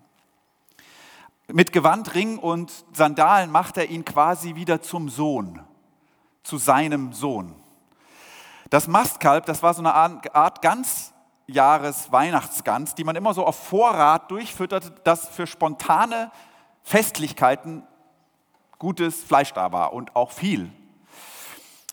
Mit 1.47 1.73
Gewand, 1.73 2.15
Ring 2.15 2.39
und 2.39 2.85
Sandalen 2.93 3.53
macht 3.53 3.77
er 3.79 3.89
ihn 3.89 4.05
quasi 4.05 4.57
wieder 4.57 4.83
zum 4.83 5.09
Sohn, 5.09 5.61
zu 6.43 6.59
seinem 6.59 7.13
Sohn. 7.13 7.55
Das 8.71 8.89
Mastkalb, 8.89 9.47
das 9.47 9.63
war 9.63 9.73
so 9.73 9.81
eine 9.81 9.95
Art 9.95 10.63
ganz 10.63 11.15
Jahres-Weihnachtsgans, 11.49 12.95
die 12.95 13.05
man 13.05 13.17
immer 13.17 13.35
so 13.35 13.45
auf 13.45 13.57
Vorrat 13.57 14.31
durchfüttert, 14.31 15.07
dass 15.07 15.29
für 15.29 15.47
spontane 15.47 16.31
Festlichkeiten 16.83 17.83
gutes 18.79 19.25
Fleisch 19.25 19.53
da 19.53 19.73
war 19.73 19.93
und 19.93 20.15
auch 20.15 20.31
viel. 20.31 20.71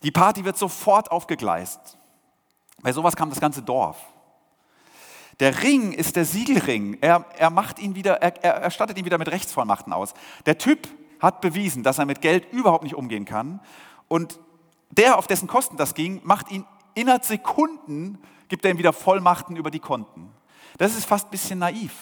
Die 0.02 0.10
Party 0.10 0.44
wird 0.44 0.56
sofort 0.56 1.10
aufgegleist. 1.10 1.98
Bei 2.82 2.92
sowas 2.92 3.16
kam 3.16 3.30
das 3.30 3.40
ganze 3.40 3.62
Dorf. 3.62 3.96
Der 5.40 5.62
Ring 5.62 5.92
ist 5.92 6.16
der 6.16 6.24
Siegelring. 6.24 6.98
Er, 7.00 7.24
er, 7.36 7.50
macht 7.50 7.78
ihn 7.78 7.94
wieder, 7.94 8.22
er, 8.22 8.42
er 8.44 8.54
erstattet 8.62 8.98
ihn 8.98 9.04
wieder 9.04 9.18
mit 9.18 9.30
Rechtsvollmachten 9.30 9.92
aus. 9.92 10.14
Der 10.44 10.58
Typ 10.58 10.88
hat 11.20 11.40
bewiesen, 11.40 11.82
dass 11.82 11.98
er 11.98 12.06
mit 12.06 12.20
Geld 12.20 12.52
überhaupt 12.52 12.84
nicht 12.84 12.94
umgehen 12.94 13.24
kann. 13.24 13.60
Und 14.08 14.38
der, 14.90 15.18
auf 15.18 15.26
dessen 15.26 15.48
Kosten 15.48 15.76
das 15.76 15.94
ging, 15.94 16.20
macht 16.24 16.50
ihn 16.50 16.64
innerhalb 16.94 17.24
Sekunden 17.24 18.18
gibt 18.48 18.64
er 18.64 18.70
ihm 18.70 18.78
wieder 18.78 18.92
Vollmachten 18.92 19.56
über 19.56 19.70
die 19.70 19.80
Konten. 19.80 20.30
Das 20.78 20.96
ist 20.96 21.06
fast 21.06 21.28
ein 21.28 21.30
bisschen 21.30 21.58
naiv. 21.58 21.92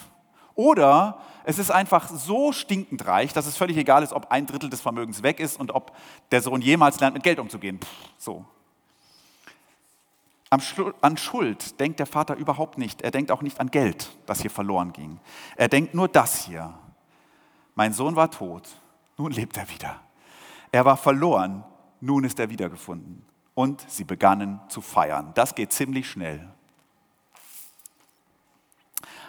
Oder 0.54 1.18
es 1.44 1.58
ist 1.58 1.70
einfach 1.70 2.08
so 2.08 2.52
stinkend 2.52 3.06
reich, 3.06 3.32
dass 3.32 3.46
es 3.46 3.56
völlig 3.56 3.76
egal 3.76 4.02
ist, 4.02 4.12
ob 4.12 4.30
ein 4.30 4.46
Drittel 4.46 4.70
des 4.70 4.80
Vermögens 4.80 5.22
weg 5.22 5.40
ist 5.40 5.58
und 5.58 5.74
ob 5.74 5.96
der 6.30 6.42
Sohn 6.42 6.60
jemals 6.60 7.00
lernt, 7.00 7.14
mit 7.14 7.22
Geld 7.22 7.38
umzugehen. 7.38 7.80
Pff, 7.80 7.88
so. 8.18 8.44
An 11.00 11.16
Schuld 11.16 11.80
denkt 11.80 11.98
der 11.98 12.06
Vater 12.06 12.36
überhaupt 12.36 12.78
nicht. 12.78 13.02
Er 13.02 13.10
denkt 13.10 13.32
auch 13.32 13.42
nicht 13.42 13.58
an 13.58 13.72
Geld, 13.72 14.16
das 14.26 14.40
hier 14.40 14.50
verloren 14.50 14.92
ging. 14.92 15.18
Er 15.56 15.68
denkt 15.68 15.94
nur 15.94 16.06
das 16.06 16.44
hier. 16.44 16.72
Mein 17.74 17.92
Sohn 17.92 18.14
war 18.14 18.30
tot, 18.30 18.68
nun 19.16 19.32
lebt 19.32 19.56
er 19.56 19.68
wieder. 19.68 20.00
Er 20.70 20.84
war 20.84 20.96
verloren, 20.96 21.64
nun 22.00 22.22
ist 22.22 22.38
er 22.38 22.50
wiedergefunden. 22.50 23.24
Und 23.54 23.88
sie 23.88 24.04
begannen 24.04 24.61
zu 24.68 24.80
feiern. 24.80 25.32
Das 25.34 25.54
geht 25.54 25.73
ziemlich 25.73 26.08
schnell. 26.08 26.49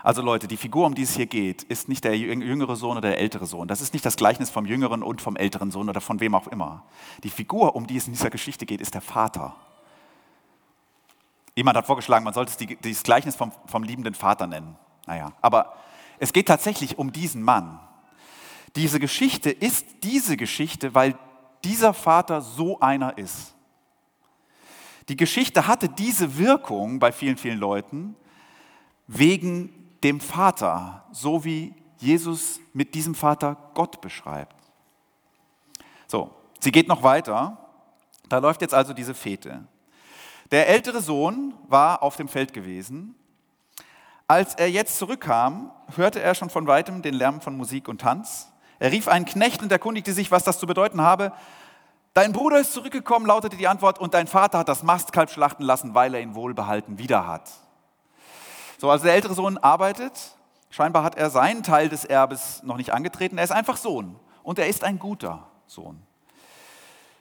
Also 0.06 0.22
Leute, 0.22 0.48
die 0.48 0.58
Figur, 0.58 0.86
um 0.86 0.94
die 0.94 1.02
es 1.02 1.16
hier 1.16 1.26
geht, 1.26 1.64
ist 1.64 1.90
nicht 1.90 2.04
der 2.04 2.16
jüngere 2.16 2.76
Sohn 2.76 2.92
oder 2.92 3.10
der 3.10 3.18
ältere 3.18 3.48
Sohn. 3.48 3.68
Das 3.68 3.82
ist 3.82 3.92
nicht 3.92 4.06
das 4.06 4.18
Gleichnis 4.18 4.52
vom 4.52 4.68
jüngeren 4.68 5.02
und 5.02 5.20
vom 5.20 5.36
älteren 5.36 5.72
Sohn 5.72 5.90
oder 5.90 6.00
von 6.00 6.20
wem 6.20 6.36
auch 6.36 6.46
immer. 6.46 6.84
Die 7.24 7.32
Figur, 7.32 7.76
um 7.76 7.88
die 7.88 7.98
es 7.98 8.06
in 8.06 8.14
dieser 8.14 8.30
Geschichte 8.30 8.68
geht, 8.68 8.82
ist 8.82 8.94
der 8.94 9.02
Vater. 9.02 9.56
Jemand 11.56 11.76
hat 11.76 11.88
vorgeschlagen, 11.88 12.24
man 12.24 12.36
sollte 12.36 12.52
es 12.52 12.58
die, 12.58 12.76
dieses 12.76 13.02
Gleichnis 13.02 13.36
vom, 13.36 13.52
vom 13.66 13.82
liebenden 13.82 14.14
Vater 14.14 14.46
nennen. 14.46 14.76
Naja, 15.08 15.32
aber 15.42 15.74
es 16.20 16.34
geht 16.34 16.48
tatsächlich 16.48 17.00
um 17.00 17.12
diesen 17.12 17.42
Mann. 17.42 17.80
Diese 18.76 19.00
Geschichte 19.00 19.50
ist 19.50 19.88
diese 20.04 20.38
Geschichte, 20.38 20.94
weil 20.94 21.18
dieser 21.64 21.96
Vater 21.96 22.42
so 22.42 22.80
einer 22.80 23.18
ist. 23.18 23.55
Die 25.10 25.16
Geschichte 25.16 25.68
hatte 25.68 25.90
diese 25.90 26.38
Wirkung 26.38 27.00
bei 27.00 27.12
vielen, 27.12 27.38
vielen 27.38 27.60
Leuten 27.60 28.16
wegen 29.08 29.98
dem 30.04 30.20
Vater, 30.20 31.06
so 31.12 31.44
wie 31.44 31.76
Jesus 31.98 32.60
mit 32.74 32.96
diesem 32.96 33.16
Vater 33.16 33.58
Gott 33.74 34.02
beschreibt. 34.02 34.56
So, 36.08 36.32
sie 36.60 36.72
geht 36.72 36.88
noch 36.88 37.04
weiter. 37.04 37.58
Da 38.30 38.40
läuft 38.40 38.62
jetzt 38.62 38.74
also 38.74 38.94
diese 38.94 39.14
Fete. 39.14 39.66
Der 40.52 40.68
ältere 40.70 41.02
Sohn 41.02 41.54
war 41.68 42.04
auf 42.04 42.18
dem 42.18 42.28
Feld 42.28 42.54
gewesen. 42.54 43.16
Als 44.28 44.56
er 44.56 44.70
jetzt 44.70 44.98
zurückkam, 44.98 45.72
hörte 45.96 46.20
er 46.20 46.34
schon 46.34 46.50
von 46.50 46.68
weitem 46.68 47.02
den 47.02 47.14
Lärm 47.14 47.42
von 47.42 47.56
Musik 47.56 47.88
und 47.88 48.02
Tanz. 48.02 48.52
Er 48.80 48.92
rief 48.92 49.08
einen 49.08 49.26
Knecht 49.26 49.62
und 49.62 49.72
erkundigte 49.72 50.14
sich, 50.14 50.32
was 50.32 50.44
das 50.44 50.60
zu 50.60 50.68
bedeuten 50.68 51.02
habe. 51.02 51.32
Dein 52.16 52.32
Bruder 52.32 52.62
ist 52.62 52.72
zurückgekommen, 52.72 53.26
lautete 53.26 53.58
die 53.58 53.68
Antwort, 53.68 54.00
und 54.00 54.14
dein 54.14 54.28
Vater 54.28 54.60
hat 54.60 54.70
das 54.70 54.84
Mastkalb 54.84 55.30
schlachten 55.30 55.64
lassen, 55.64 55.96
weil 55.96 56.14
er 56.14 56.22
ihn 56.22 56.34
wohlbehalten 56.34 56.98
wieder 56.98 57.28
hat. 57.28 57.52
So, 58.78 58.90
also 58.90 59.04
der 59.04 59.16
ältere 59.16 59.34
Sohn 59.34 59.58
arbeitet. 59.58 60.14
Scheinbar 60.70 61.04
hat 61.04 61.16
er 61.16 61.30
seinen 61.30 61.62
Teil 61.62 61.90
des 61.90 62.06
Erbes 62.06 62.64
noch 62.64 62.78
nicht 62.78 62.94
angetreten. 62.94 63.38
Er 63.38 63.44
ist 63.44 63.52
einfach 63.52 63.76
Sohn. 63.76 64.18
Und 64.44 64.60
er 64.60 64.68
ist 64.68 64.86
ein 64.86 64.98
guter 64.98 65.46
Sohn. 65.68 66.02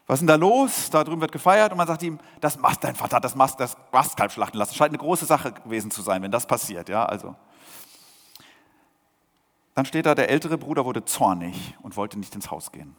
Was 0.07 0.19
ist 0.19 0.21
denn 0.21 0.29
da 0.29 0.37
los? 0.37 0.91
Da 0.91 1.03
drüben 1.03 1.21
wird 1.21 1.33
gefeiert 1.33 1.73
und 1.73 1.79
man 1.79 1.89
sagt 1.89 2.05
ihm, 2.05 2.21
das 2.41 2.57
macht 2.57 2.85
dein 2.85 2.95
Vater, 2.95 3.19
das 3.19 3.35
Mast, 3.35 3.59
das 3.59 3.77
Mastkalb 3.91 4.31
schlachten 4.31 4.59
lassen. 4.59 4.77
Scheint 4.77 4.91
eine 4.91 4.99
große 4.99 5.25
Sache 5.25 5.51
gewesen 5.51 5.91
zu 5.91 6.03
sein, 6.03 6.23
wenn 6.23 6.31
das 6.31 6.47
passiert. 6.47 6.89
Ja, 6.89 7.05
also. 7.05 7.35
Dann 9.75 9.87
steht 9.87 10.07
da, 10.07 10.15
der 10.15 10.29
ältere 10.29 10.57
Bruder 10.57 10.85
wurde 10.85 11.05
zornig 11.05 11.75
und 11.83 11.97
wollte 11.97 12.17
nicht 12.17 12.37
ins 12.37 12.53
Haus 12.53 12.71
gehen. 12.71 12.95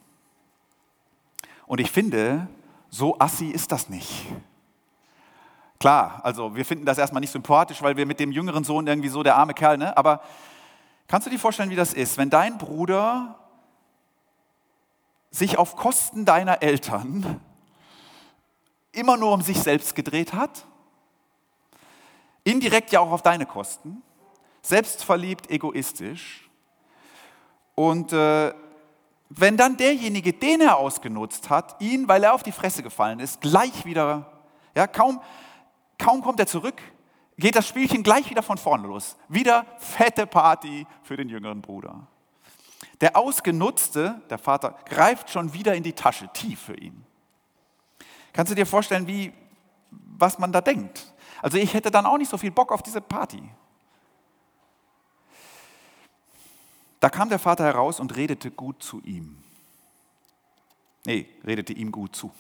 Und 1.68 1.80
ich 1.80 1.92
finde, 1.92 2.48
so 2.90 3.18
assi 3.20 3.48
ist 3.48 3.72
das 3.72 3.90
nicht. 3.90 4.26
Klar, 5.80 6.22
also 6.24 6.56
wir 6.56 6.66
finden 6.66 6.86
das 6.86 6.98
erstmal 6.98 7.22
nicht 7.22 7.32
sympathisch, 7.32 7.82
weil 7.82 7.98
wir 7.98 8.06
mit 8.06 8.20
dem 8.20 8.32
jüngeren 8.32 8.64
Sohn 8.64 8.88
irgendwie 8.88 9.10
so 9.10 9.24
der 9.24 9.36
arme 9.36 9.54
Kerl, 9.54 9.78
ne? 9.78 9.96
Aber 9.98 10.22
kannst 11.08 11.28
du 11.28 11.32
dir 11.32 11.40
vorstellen, 11.40 11.70
wie 11.70 11.76
das 11.76 11.94
ist, 11.94 12.18
wenn 12.18 12.30
dein 12.30 12.58
Bruder 12.58 13.36
sich 15.32 15.58
auf 15.58 15.76
Kosten 15.76 16.24
deiner 16.24 16.62
Eltern 16.62 17.42
immer 18.94 19.18
nur 19.18 19.34
um 19.34 19.42
sich 19.42 19.60
selbst 19.60 19.96
gedreht 19.96 20.34
hat? 20.34 20.66
Indirekt 22.46 22.92
ja 22.92 23.02
auch 23.02 23.12
auf 23.12 23.22
deine 23.22 23.46
Kosten, 23.46 24.02
selbstverliebt, 24.62 25.50
egoistisch. 25.50 26.50
Und 27.74 28.14
äh, 28.14 28.54
wenn 29.30 29.58
dann 29.58 29.78
derjenige, 29.78 30.34
den 30.34 30.62
er 30.62 30.78
ausgenutzt 30.78 31.50
hat, 31.50 31.76
ihn, 31.82 32.08
weil 32.08 32.24
er 32.24 32.34
auf 32.34 32.44
die 32.44 32.52
Fresse 32.52 32.84
gefallen 32.84 33.20
ist, 33.20 33.42
gleich 33.42 33.86
wieder, 33.86 34.32
ja, 34.76 34.88
kaum, 34.88 35.20
Kaum 35.98 36.22
kommt 36.22 36.40
er 36.40 36.48
zurück, 36.48 36.82
geht 37.38 37.56
das 37.56 37.68
Spielchen 37.68 38.04
gleich 38.04 38.30
wieder 38.30 38.44
von 38.44 38.58
vorne 38.58 38.88
los. 38.88 39.16
Wieder 39.30 39.66
fette 39.78 40.28
Party 40.28 40.86
für 41.04 41.18
den 41.18 41.30
jüngeren 41.30 41.62
Bruder. 41.62 42.08
Der 43.02 43.18
Ausgenutzte, 43.18 44.22
der 44.30 44.38
Vater, 44.38 44.76
greift 44.86 45.30
schon 45.30 45.54
wieder 45.54 45.76
in 45.76 45.84
die 45.84 45.94
Tasche, 45.94 46.30
tief 46.34 46.62
für 46.62 46.78
ihn. 46.78 47.06
Kannst 48.34 48.52
du 48.52 48.56
dir 48.56 48.66
vorstellen, 48.66 49.08
wie, 49.08 49.34
was 49.92 50.40
man 50.40 50.52
da 50.52 50.62
denkt? 50.62 51.14
Also 51.42 51.58
ich 51.58 51.74
hätte 51.74 51.92
dann 51.92 52.06
auch 52.06 52.18
nicht 52.18 52.30
so 52.30 52.38
viel 52.38 52.52
Bock 52.52 52.72
auf 52.72 52.84
diese 52.84 53.02
Party. 53.02 53.42
Da 57.00 57.10
kam 57.10 57.30
der 57.30 57.40
Vater 57.40 57.64
heraus 57.64 58.00
und 58.00 58.16
redete 58.16 58.52
gut 58.52 58.82
zu 58.82 59.02
ihm. 59.02 59.38
Nee, 61.06 61.28
redete 61.46 61.74
ihm 61.74 61.92
gut 61.92 62.16
zu. 62.16 62.32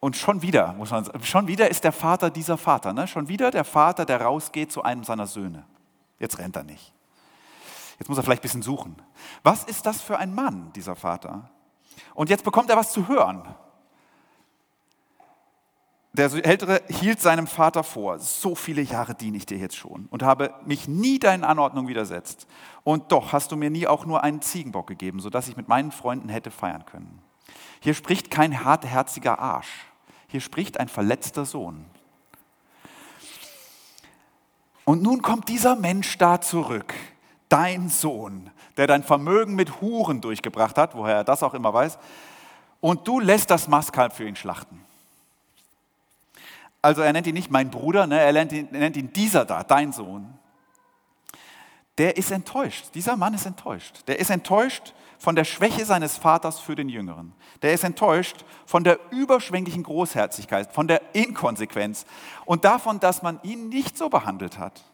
Und 0.00 0.16
schon 0.16 0.42
wieder, 0.42 0.72
muss 0.74 0.90
man 0.90 1.04
sagen, 1.04 1.22
schon 1.24 1.46
wieder 1.46 1.70
ist 1.70 1.84
der 1.84 1.92
Vater 1.92 2.30
dieser 2.30 2.58
Vater. 2.58 2.92
Ne? 2.92 3.08
Schon 3.08 3.28
wieder 3.28 3.50
der 3.50 3.64
Vater, 3.64 4.04
der 4.04 4.20
rausgeht 4.20 4.70
zu 4.70 4.82
einem 4.82 5.04
seiner 5.04 5.26
Söhne. 5.26 5.64
Jetzt 6.18 6.38
rennt 6.38 6.56
er 6.56 6.64
nicht. 6.64 6.92
Jetzt 7.98 8.08
muss 8.08 8.18
er 8.18 8.24
vielleicht 8.24 8.42
ein 8.42 8.42
bisschen 8.42 8.62
suchen. 8.62 8.96
Was 9.42 9.64
ist 9.64 9.86
das 9.86 10.02
für 10.02 10.18
ein 10.18 10.34
Mann, 10.34 10.72
dieser 10.74 10.96
Vater? 10.96 11.50
Und 12.14 12.28
jetzt 12.28 12.44
bekommt 12.44 12.70
er 12.70 12.76
was 12.76 12.92
zu 12.92 13.08
hören. 13.08 13.42
Der 16.16 16.32
Ältere 16.32 16.80
hielt 16.88 17.20
seinem 17.20 17.46
Vater 17.46 17.84
vor, 17.84 18.18
so 18.18 18.54
viele 18.54 18.80
Jahre 18.80 19.14
diene 19.14 19.36
ich 19.36 19.44
dir 19.44 19.58
jetzt 19.58 19.76
schon 19.76 20.06
und 20.06 20.22
habe 20.22 20.54
mich 20.64 20.88
nie 20.88 21.18
deinen 21.18 21.44
Anordnungen 21.44 21.90
widersetzt. 21.90 22.46
Und 22.84 23.12
doch 23.12 23.34
hast 23.34 23.52
du 23.52 23.56
mir 23.56 23.68
nie 23.68 23.86
auch 23.86 24.06
nur 24.06 24.24
einen 24.24 24.40
Ziegenbock 24.40 24.86
gegeben, 24.86 25.20
sodass 25.20 25.46
ich 25.46 25.58
mit 25.58 25.68
meinen 25.68 25.92
Freunden 25.92 26.30
hätte 26.30 26.50
feiern 26.50 26.86
können. 26.86 27.18
Hier 27.80 27.92
spricht 27.92 28.30
kein 28.30 28.64
hartherziger 28.64 29.38
Arsch. 29.38 29.84
Hier 30.28 30.40
spricht 30.40 30.80
ein 30.80 30.88
verletzter 30.88 31.44
Sohn. 31.44 31.84
Und 34.86 35.02
nun 35.02 35.20
kommt 35.20 35.50
dieser 35.50 35.76
Mensch 35.76 36.16
da 36.16 36.40
zurück, 36.40 36.94
dein 37.50 37.90
Sohn, 37.90 38.50
der 38.78 38.86
dein 38.86 39.02
Vermögen 39.02 39.54
mit 39.54 39.82
Huren 39.82 40.22
durchgebracht 40.22 40.78
hat, 40.78 40.94
woher 40.94 41.16
er 41.16 41.24
das 41.24 41.42
auch 41.42 41.52
immer 41.52 41.74
weiß, 41.74 41.98
und 42.80 43.06
du 43.06 43.20
lässt 43.20 43.50
das 43.50 43.68
Mastkalb 43.68 44.14
für 44.14 44.26
ihn 44.26 44.36
schlachten. 44.36 44.85
Also 46.86 47.02
er 47.02 47.12
nennt 47.12 47.26
ihn 47.26 47.34
nicht 47.34 47.50
mein 47.50 47.68
Bruder, 47.68 48.06
ne? 48.06 48.20
er, 48.20 48.32
nennt 48.32 48.52
ihn, 48.52 48.68
er 48.70 48.78
nennt 48.78 48.96
ihn 48.96 49.12
dieser 49.12 49.44
da, 49.44 49.64
dein 49.64 49.92
Sohn. 49.92 50.38
Der 51.98 52.16
ist 52.16 52.30
enttäuscht, 52.30 52.94
dieser 52.94 53.16
Mann 53.16 53.34
ist 53.34 53.44
enttäuscht. 53.44 54.04
Der 54.06 54.20
ist 54.20 54.30
enttäuscht 54.30 54.94
von 55.18 55.34
der 55.34 55.42
Schwäche 55.42 55.84
seines 55.84 56.16
Vaters 56.16 56.60
für 56.60 56.76
den 56.76 56.88
Jüngeren. 56.88 57.32
Der 57.60 57.72
ist 57.72 57.82
enttäuscht 57.82 58.44
von 58.66 58.84
der 58.84 59.00
überschwänglichen 59.10 59.82
Großherzigkeit, 59.82 60.72
von 60.72 60.86
der 60.86 61.02
Inkonsequenz 61.12 62.06
und 62.44 62.64
davon, 62.64 63.00
dass 63.00 63.20
man 63.20 63.40
ihn 63.42 63.68
nicht 63.68 63.98
so 63.98 64.08
behandelt 64.08 64.56
hat. 64.56 64.84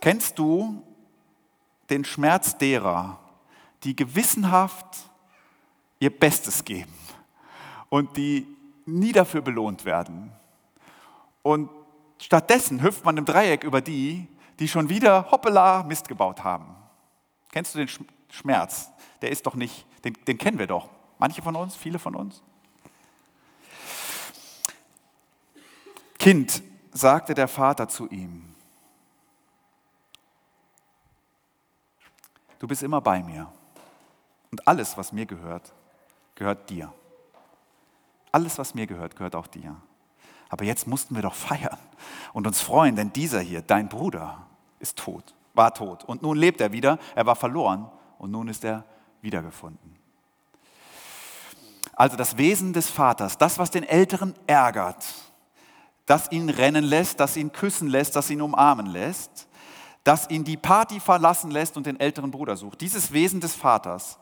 Kennst 0.00 0.38
du 0.38 0.82
den 1.90 2.06
Schmerz 2.06 2.56
derer, 2.56 3.20
die 3.84 3.94
gewissenhaft 3.94 4.96
ihr 5.98 6.18
Bestes 6.18 6.64
geben 6.64 6.94
und 7.90 8.16
die 8.16 8.55
nie 8.86 9.12
dafür 9.12 9.42
belohnt 9.42 9.84
werden? 9.84 10.32
Und 11.42 11.70
stattdessen 12.18 12.82
hüpft 12.82 13.04
man 13.04 13.16
im 13.16 13.24
Dreieck 13.24 13.62
über 13.64 13.80
die, 13.80 14.26
die 14.58 14.68
schon 14.68 14.88
wieder 14.88 15.30
hoppala 15.30 15.82
Mist 15.82 16.08
gebaut 16.08 16.42
haben. 16.42 16.74
Kennst 17.52 17.74
du 17.74 17.78
den 17.78 17.88
Schmerz, 18.30 18.90
der 19.22 19.30
ist 19.30 19.46
doch 19.46 19.54
nicht, 19.54 19.86
den, 20.04 20.14
den 20.26 20.38
kennen 20.38 20.58
wir 20.58 20.66
doch. 20.66 20.88
Manche 21.18 21.42
von 21.42 21.56
uns, 21.56 21.76
viele 21.76 21.98
von 21.98 22.14
uns. 22.14 22.42
Kind, 26.18 26.62
sagte 26.92 27.34
der 27.34 27.48
Vater 27.48 27.88
zu 27.88 28.08
ihm, 28.08 28.54
du 32.58 32.66
bist 32.66 32.82
immer 32.82 33.00
bei 33.00 33.22
mir 33.22 33.52
und 34.50 34.66
alles, 34.66 34.96
was 34.96 35.12
mir 35.12 35.26
gehört, 35.26 35.72
gehört 36.34 36.68
dir. 36.70 36.92
Alles, 38.36 38.58
was 38.58 38.74
mir 38.74 38.86
gehört, 38.86 39.16
gehört 39.16 39.34
auch 39.34 39.46
dir. 39.46 39.74
Aber 40.50 40.66
jetzt 40.66 40.86
mussten 40.86 41.14
wir 41.14 41.22
doch 41.22 41.32
feiern 41.32 41.78
und 42.34 42.46
uns 42.46 42.60
freuen, 42.60 42.94
denn 42.94 43.10
dieser 43.10 43.40
hier, 43.40 43.62
dein 43.62 43.88
Bruder, 43.88 44.46
ist 44.78 44.98
tot, 44.98 45.34
war 45.54 45.72
tot 45.72 46.04
und 46.04 46.20
nun 46.20 46.36
lebt 46.36 46.60
er 46.60 46.70
wieder. 46.70 46.98
Er 47.14 47.24
war 47.24 47.34
verloren 47.34 47.90
und 48.18 48.30
nun 48.30 48.48
ist 48.48 48.62
er 48.62 48.84
wiedergefunden. 49.22 49.96
Also 51.94 52.18
das 52.18 52.36
Wesen 52.36 52.74
des 52.74 52.90
Vaters, 52.90 53.38
das, 53.38 53.58
was 53.58 53.70
den 53.70 53.84
Älteren 53.84 54.34
ärgert, 54.46 55.02
das 56.04 56.30
ihn 56.30 56.50
rennen 56.50 56.84
lässt, 56.84 57.20
das 57.20 57.38
ihn 57.38 57.52
küssen 57.52 57.88
lässt, 57.88 58.16
das 58.16 58.28
ihn 58.28 58.42
umarmen 58.42 58.84
lässt, 58.84 59.48
das 60.04 60.28
ihn 60.28 60.44
die 60.44 60.58
Party 60.58 61.00
verlassen 61.00 61.50
lässt 61.50 61.78
und 61.78 61.86
den 61.86 61.98
älteren 61.98 62.32
Bruder 62.32 62.58
sucht. 62.58 62.82
Dieses 62.82 63.14
Wesen 63.14 63.40
des 63.40 63.54
Vaters, 63.54 64.18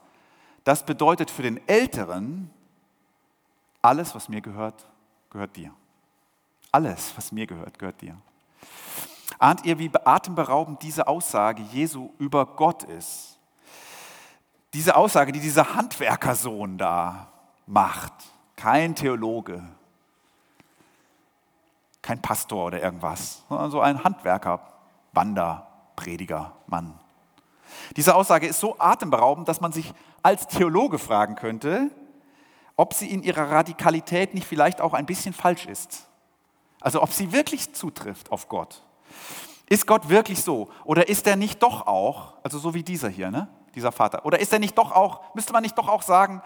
das 0.63 0.87
bedeutet 0.87 1.33
für 1.33 1.43
den 1.43 1.67
Älteren, 1.67 2.53
alles, 3.85 4.15
was 4.15 4.29
mir 4.29 4.41
gehört, 4.41 4.87
gehört 5.31 5.55
dir. 5.57 5.71
Alles, 6.73 7.13
was 7.17 7.33
mir 7.33 7.47
gehört, 7.47 7.79
gehört 7.79 8.01
dir. 8.01 8.17
Ahnt 9.39 9.65
ihr, 9.67 9.79
wie 9.79 9.91
atemberaubend 10.05 10.83
diese 10.83 11.07
Aussage 11.07 11.63
Jesu 11.71 12.11
über 12.19 12.47
Gott 12.47 12.85
ist? 12.85 13.39
Diese 14.73 14.97
Aussage, 14.97 15.33
die 15.33 15.41
dieser 15.41 15.75
Handwerkersohn 15.75 16.79
da 16.79 17.29
macht, 17.67 18.13
kein 18.57 18.95
Theologe, 18.95 19.63
kein 22.01 22.23
Pastor 22.23 22.67
oder 22.67 22.83
irgendwas, 22.83 23.45
sondern 23.49 23.71
so 23.71 23.81
ein 23.81 24.03
Handwerker, 24.03 24.61
Wander, 25.13 25.67
Prediger, 25.95 26.53
Mann. 26.67 26.99
Diese 27.97 28.15
Aussage 28.15 28.47
ist 28.47 28.61
so 28.61 28.77
atemberaubend, 28.79 29.47
dass 29.47 29.61
man 29.61 29.73
sich 29.73 29.93
als 30.23 30.47
Theologe 30.47 30.99
fragen 30.99 31.35
könnte, 31.35 31.91
ob 32.77 32.95
sie 32.95 33.11
in 33.11 33.23
ihrer 33.23 33.51
Radikalität 33.51 34.35
nicht 34.35 34.47
vielleicht 34.47 34.81
auch 34.81 34.95
ein 34.95 35.07
bisschen 35.07 35.33
falsch 35.33 35.67
ist. 35.67 36.07
Also 36.81 37.03
ob 37.03 37.13
sie 37.13 37.33
wirklich 37.33 37.73
zutrifft 37.73 38.31
auf 38.33 38.49
Gott. 38.49 38.83
Ist 39.69 39.87
Gott 39.87 40.09
wirklich 40.09 40.43
so? 40.43 40.69
Oder 40.85 41.09
ist 41.09 41.27
er 41.27 41.37
nicht 41.37 41.63
doch 41.63 41.87
auch, 41.87 42.35
also 42.43 42.59
so 42.59 42.75
wie 42.75 42.83
dieser 42.83 43.09
hier, 43.09 43.31
ne? 43.31 43.49
dieser 43.75 43.93
Vater, 43.93 44.25
oder 44.25 44.39
ist 44.39 44.53
er 44.53 44.59
nicht 44.59 44.79
doch 44.79 44.93
auch, 44.93 45.35
müsste 45.35 45.53
man 45.53 45.63
nicht 45.63 45.77
doch 45.77 45.89
auch 45.89 46.03
sagen, 46.03 46.43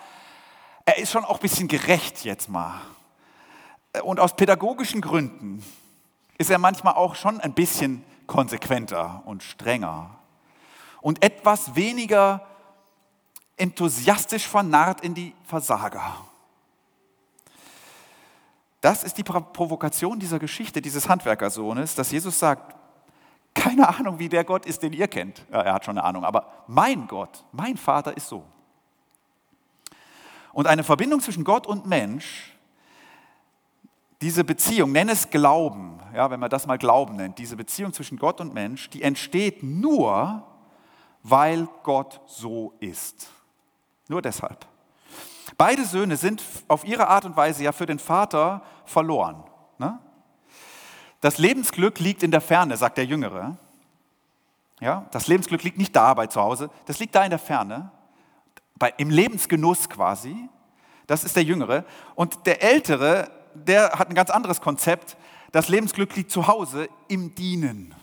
er 0.85 0.99
ist 0.99 1.13
schon 1.13 1.25
auch 1.25 1.37
ein 1.37 1.43
bisschen 1.43 1.69
gerecht 1.69 2.25
jetzt 2.25 2.49
mal. 2.49 2.81
Und 4.03 4.21
aus 4.21 4.35
pädagogischen 4.37 5.01
Gründen 5.01 5.63
ist 6.39 6.51
er 6.51 6.59
manchmal 6.59 6.95
auch 6.95 7.15
schon 7.15 7.41
ein 7.41 7.53
bisschen 7.53 8.05
konsequenter 8.27 9.23
und 9.27 9.43
strenger 9.43 10.19
und 11.01 11.23
etwas 11.25 11.75
weniger 11.75 12.47
enthusiastisch 13.59 14.47
vernarrt 14.47 15.01
in 15.03 15.15
die 15.15 15.35
Versager. 15.45 16.17
Das 18.81 19.03
ist 19.03 19.19
die 19.19 19.25
Provokation 19.25 20.19
dieser 20.19 20.39
Geschichte, 20.39 20.81
dieses 20.81 21.09
Handwerkersohnes, 21.09 21.95
dass 21.95 22.13
Jesus 22.13 22.39
sagt, 22.39 22.77
keine 23.55 23.89
Ahnung, 23.89 24.19
wie 24.21 24.29
der 24.29 24.45
Gott 24.45 24.67
ist, 24.67 24.83
den 24.83 24.93
ihr 24.93 25.09
kennt. 25.09 25.45
Ja, 25.51 25.63
er 25.63 25.75
hat 25.75 25.85
schon 25.85 25.99
eine 25.99 26.07
Ahnung, 26.07 26.25
aber 26.25 26.65
mein 26.69 27.09
Gott, 27.09 27.45
mein 27.51 27.77
Vater 27.77 28.17
ist 28.17 28.29
so. 28.29 28.45
Und 30.53 30.67
eine 30.67 30.85
Verbindung 30.85 31.21
zwischen 31.21 31.45
Gott 31.45 31.67
und 31.67 31.87
Mensch, 31.87 32.57
diese 34.21 34.45
Beziehung, 34.45 34.93
nenn 34.93 35.09
es 35.09 35.31
Glauben, 35.31 36.01
ja, 36.15 36.31
wenn 36.31 36.41
man 36.41 36.51
das 36.51 36.67
mal 36.67 36.79
Glauben 36.79 37.17
nennt, 37.17 37.39
diese 37.39 37.57
Beziehung 37.57 37.93
zwischen 37.93 38.19
Gott 38.19 38.41
und 38.41 38.55
Mensch, 38.55 38.91
die 38.91 39.03
entsteht 39.03 39.63
nur, 39.63 40.45
weil 41.23 41.69
Gott 41.83 42.21
so 42.27 42.75
ist. 42.81 43.29
Nur 44.09 44.23
deshalb. 44.23 44.67
Beide 45.57 45.85
Söhne 45.85 46.17
sind 46.17 46.43
auf 46.67 46.85
ihre 46.85 47.09
Art 47.09 47.25
und 47.25 47.37
Weise 47.37 47.63
ja 47.65 47.73
für 47.73 47.87
den 47.87 47.99
Vater 47.99 48.63
verloren. 48.85 49.45
Ne? 49.79 49.99
Das 51.21 51.39
Lebensglück 51.39 51.99
liegt 51.99 52.23
in 52.23 52.31
der 52.31 52.41
Ferne, 52.41 52.77
sagt 52.77 52.99
der 52.99 53.05
Jüngere. 53.05 53.57
Ja, 54.81 55.07
das 55.11 55.27
Lebensglück 55.27 55.63
liegt 55.65 55.79
nicht 55.79 55.95
da 55.95 56.15
bei 56.15 56.29
zu 56.29 56.41
Hause, 56.41 56.71
das 56.87 57.01
liegt 57.01 57.15
da 57.15 57.25
in 57.25 57.31
der 57.31 57.41
Ferne, 57.41 57.91
bei, 58.77 58.95
im 58.97 59.11
Lebensgenuss 59.11 59.89
quasi. 59.89 60.49
Das 61.09 61.25
ist 61.25 61.35
der 61.35 61.43
Jüngere. 61.43 61.85
Und 62.15 62.47
der 62.47 62.63
Ältere, 62.63 63.31
der 63.55 63.91
hat 63.93 64.09
ein 64.11 64.15
ganz 64.15 64.31
anderes 64.31 64.61
Konzept. 64.61 65.17
Das 65.51 65.69
Lebensglück 65.69 66.15
liegt 66.15 66.31
zu 66.31 66.47
Hause 66.47 66.89
im 67.09 67.35
Dienen. 67.35 67.95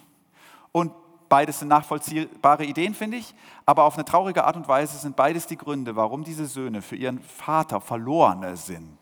Und 0.72 0.92
beides 1.30 1.60
sind 1.60 1.68
nachvollziehbare 1.68 2.66
Ideen, 2.66 2.94
finde 2.94 3.18
ich. 3.18 3.34
Aber 3.66 3.84
auf 3.84 3.96
eine 3.96 4.06
traurige 4.06 4.44
Art 4.44 4.56
und 4.56 4.68
Weise 4.68 4.98
sind 4.98 5.16
beides 5.16 5.48
die 5.48 5.58
Gründe, 5.58 5.96
warum 5.96 6.24
diese 6.24 6.46
Söhne 6.46 6.82
für 6.82 6.96
ihren 6.96 7.20
Vater 7.20 7.82
Verlorene 7.82 8.58
sind. 8.58 8.98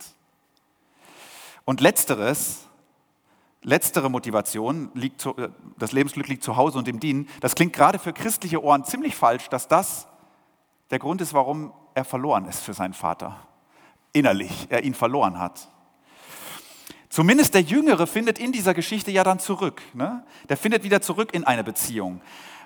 Und 1.66 1.82
letzteres 1.82 2.68
letztere 3.64 4.10
Motivation, 4.10 4.92
liegt 4.94 5.22
zu, 5.22 5.36
äh, 5.38 5.50
das 5.78 5.92
Lebensglück 5.92 6.28
liegt 6.28 6.44
zu 6.44 6.56
Hause 6.56 6.78
und 6.78 6.88
im 6.88 7.00
Dienen, 7.00 7.28
das 7.40 7.56
klingt 7.56 7.74
gerade 7.74 8.00
für 8.00 8.14
christliche 8.14 8.62
Ohren 8.62 8.84
ziemlich 8.84 9.16
falsch, 9.16 9.50
dass 9.50 9.68
das 9.68 10.08
der 10.92 11.00
Grund 11.00 11.22
ist, 11.22 11.34
warum 11.34 11.74
er 11.96 12.06
verloren 12.06 12.46
ist 12.46 12.60
für 12.60 12.74
seinen 12.74 12.94
Vater. 12.94 13.38
Innerlich, 14.12 14.68
er 14.70 14.84
ihn 14.84 14.94
verloren 14.94 15.40
hat. 15.40 15.70
Zumindest 17.14 17.54
der 17.54 17.62
Jüngere 17.62 18.08
findet 18.08 18.40
in 18.40 18.52
dieser 18.52 18.74
Geschichte 18.74 19.12
ja 19.12 19.24
dann 19.24 19.38
zurück. 19.38 19.84
Ne? 19.94 20.24
Der 20.50 20.58
findet 20.58 20.84
wieder 20.84 21.00
zurück 21.00 21.32
in 21.32 21.44
eine 21.44 21.64
Beziehung. 21.64 22.22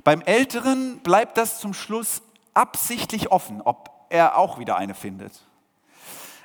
Beim 0.05 0.21
Älteren 0.21 0.99
bleibt 0.99 1.37
das 1.37 1.59
zum 1.59 1.73
Schluss 1.73 2.21
absichtlich 2.53 3.29
offen, 3.29 3.61
ob 3.61 3.89
er 4.07 4.37
auch 4.37 4.57
wieder 4.57 4.77
eine 4.77 4.93
findet. 4.93 5.33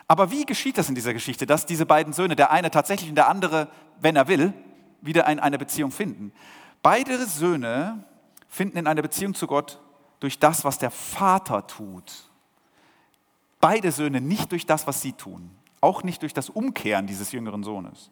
Aber 0.08 0.32
wie 0.32 0.44
geschieht 0.44 0.78
das 0.78 0.88
in 0.88 0.96
dieser 0.96 1.12
Geschichte, 1.12 1.46
dass 1.46 1.64
diese 1.64 1.86
beiden 1.86 2.12
Söhne, 2.12 2.34
der 2.34 2.50
eine 2.50 2.72
tatsächlich 2.72 3.08
und 3.08 3.14
der 3.14 3.28
andere, 3.28 3.68
wenn 4.00 4.16
er 4.16 4.26
will, 4.26 4.52
wieder 5.00 5.28
in 5.28 5.38
eine 5.38 5.56
Beziehung 5.56 5.92
finden? 5.92 6.32
Beide 6.82 7.24
Söhne 7.24 8.02
finden 8.48 8.78
in 8.78 8.88
eine 8.88 9.02
Beziehung 9.02 9.34
zu 9.34 9.46
Gott 9.46 9.80
durch 10.18 10.40
das, 10.40 10.64
was 10.64 10.76
der 10.76 10.90
Vater 10.90 11.68
tut. 11.68 12.28
Beide 13.60 13.92
Söhne 13.92 14.20
nicht 14.20 14.50
durch 14.50 14.66
das, 14.66 14.88
was 14.88 15.02
sie 15.02 15.12
tun. 15.12 15.56
Auch 15.82 16.02
nicht 16.02 16.22
durch 16.22 16.32
das 16.32 16.48
Umkehren 16.48 17.06
dieses 17.06 17.32
jüngeren 17.32 17.62
Sohnes. 17.62 18.10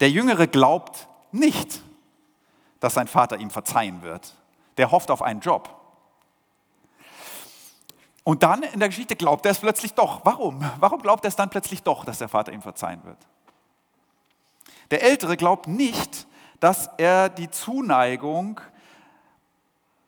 Der 0.00 0.08
Jüngere 0.08 0.46
glaubt 0.46 1.08
nicht, 1.32 1.82
dass 2.80 2.94
sein 2.94 3.08
Vater 3.08 3.38
ihm 3.38 3.50
verzeihen 3.50 4.00
wird. 4.00 4.34
Der 4.78 4.90
hofft 4.90 5.10
auf 5.10 5.20
einen 5.20 5.40
Job. 5.40 5.78
Und 8.24 8.42
dann 8.42 8.62
in 8.62 8.78
der 8.78 8.88
Geschichte 8.88 9.16
glaubt 9.16 9.44
er 9.44 9.52
es 9.52 9.58
plötzlich 9.58 9.94
doch. 9.94 10.24
Warum? 10.24 10.64
Warum 10.78 11.02
glaubt 11.02 11.24
er 11.24 11.28
es 11.28 11.36
dann 11.36 11.50
plötzlich 11.50 11.82
doch, 11.82 12.04
dass 12.04 12.18
der 12.18 12.28
Vater 12.28 12.52
ihm 12.52 12.62
verzeihen 12.62 13.04
wird? 13.04 13.18
Der 14.90 15.02
Ältere 15.02 15.36
glaubt 15.36 15.66
nicht, 15.66 16.26
dass 16.60 16.88
er 16.98 17.28
die 17.28 17.50
Zuneigung 17.50 18.60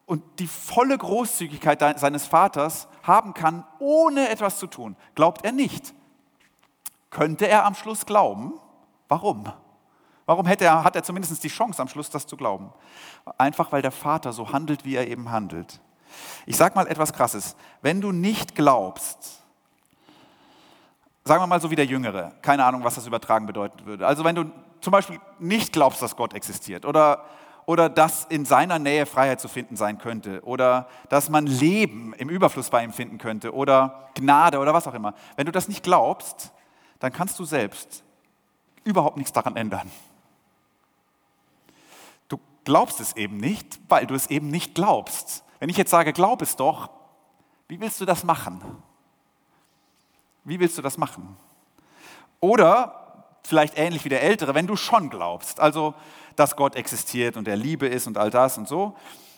und 0.07 0.23
die 0.39 0.47
volle 0.47 0.97
Großzügigkeit 0.97 1.99
seines 1.99 2.27
Vaters 2.27 2.87
haben 3.03 3.35
kann, 3.35 3.65
ohne 3.81 4.29
etwas 4.29 4.59
zu 4.59 4.69
tun. 4.69 4.97
Glaubt 5.15 5.45
er 5.45 5.53
nicht. 5.53 5.93
Könnte 7.15 7.47
er 7.47 7.65
am 7.65 7.75
Schluss 7.75 8.05
glauben? 8.05 8.55
Warum? 9.09 9.51
Warum 10.27 10.47
er, 10.47 10.85
hat 10.85 10.97
er 10.97 11.03
zumindest 11.05 11.43
die 11.45 11.49
Chance, 11.49 11.81
am 11.81 11.89
Schluss 11.89 12.11
das 12.11 12.27
zu 12.27 12.37
glauben? 12.37 12.73
Einfach 13.39 13.71
weil 13.71 13.83
der 13.83 13.93
Vater 13.93 14.33
so 14.33 14.53
handelt, 14.53 14.85
wie 14.85 14.97
er 14.97 15.07
eben 15.07 15.31
handelt. 15.31 15.81
Ich 16.45 16.57
sage 16.57 16.75
mal 16.75 16.89
etwas 16.89 17.13
Krasses. 17.13 17.55
Wenn 17.83 18.01
du 18.01 18.11
nicht 18.11 18.57
glaubst, 18.57 19.43
sagen 21.23 21.41
wir 21.41 21.47
mal 21.47 21.61
so 21.61 21.71
wie 21.71 21.77
der 21.77 21.87
Jüngere, 21.87 22.33
keine 22.43 22.65
Ahnung, 22.65 22.83
was 22.83 22.97
das 22.97 23.07
übertragen 23.07 23.47
bedeuten 23.47 23.87
würde. 23.87 24.07
Also 24.07 24.25
wenn 24.25 24.35
du 24.35 24.51
zum 24.81 24.91
Beispiel 24.91 25.21
nicht 25.39 25.73
glaubst, 25.73 26.03
dass 26.03 26.17
Gott 26.17 26.35
existiert 26.35 26.85
oder, 26.85 27.27
oder 27.65 27.89
dass 27.89 28.25
in 28.25 28.45
seiner 28.45 28.81
Nähe 28.81 29.07
Freiheit 29.07 29.41
zu 29.41 29.47
finden 29.47 29.77
sein 29.77 29.99
könnte 29.99 30.43
oder 30.45 30.89
dass 31.11 31.31
man 31.31 31.47
Leben 31.47 32.13
im 32.15 32.29
Überfluss 32.29 32.71
bei 32.71 32.83
ihm 32.83 32.93
finden 32.93 33.19
könnte 33.19 33.55
oder 33.55 34.09
Gnade 34.15 34.59
oder 34.59 34.75
was 34.75 34.89
auch 34.89 34.95
immer. 34.95 35.15
Wenn 35.37 35.47
du 35.47 35.53
das 35.53 35.69
nicht 35.69 35.85
glaubst, 35.85 36.51
dann 36.99 37.13
kannst 37.13 37.39
du 37.39 37.45
selbst 37.45 38.03
überhaupt 38.85 39.17
nichts 39.17 39.33
daran 39.33 39.57
ändern. 39.57 39.91
Du 42.29 42.39
glaubst 42.65 43.01
es 43.01 43.17
eben 43.17 43.37
nicht, 43.37 43.81
weil 43.89 44.07
du 44.07 44.15
es 44.15 44.29
eben 44.29 44.49
nicht 44.49 44.75
glaubst. 44.75 45.45
Wenn 45.59 45.69
ich 45.69 45.77
jetzt 45.77 45.91
sage, 45.91 46.13
glaub 46.13 46.43
es 46.43 46.57
doch, 46.57 46.91
wie 47.69 47.81
willst 47.81 48.01
du 48.01 48.05
das 48.05 48.25
machen? 48.25 48.61
Wie 50.45 50.61
willst 50.61 50.77
du 50.77 50.83
das 50.83 50.99
machen? 50.99 51.37
Oder 52.41 53.05
vielleicht 53.43 53.79
ähnlich 53.79 54.05
wie 54.05 54.11
der 54.11 54.23
Ältere, 54.23 54.55
wenn 54.55 54.67
du 54.67 54.77
schon 54.77 55.11
glaubst, 55.11 55.61
also 55.61 55.95
dass 56.37 56.57
Gott 56.57 56.75
existiert 56.77 57.37
und 57.37 57.47
er 57.49 57.57
Liebe 57.57 57.87
ist 57.87 58.07
und 58.07 58.19
all 58.19 58.31
das 58.31 58.59
und 58.59 58.69
so, 58.69 58.97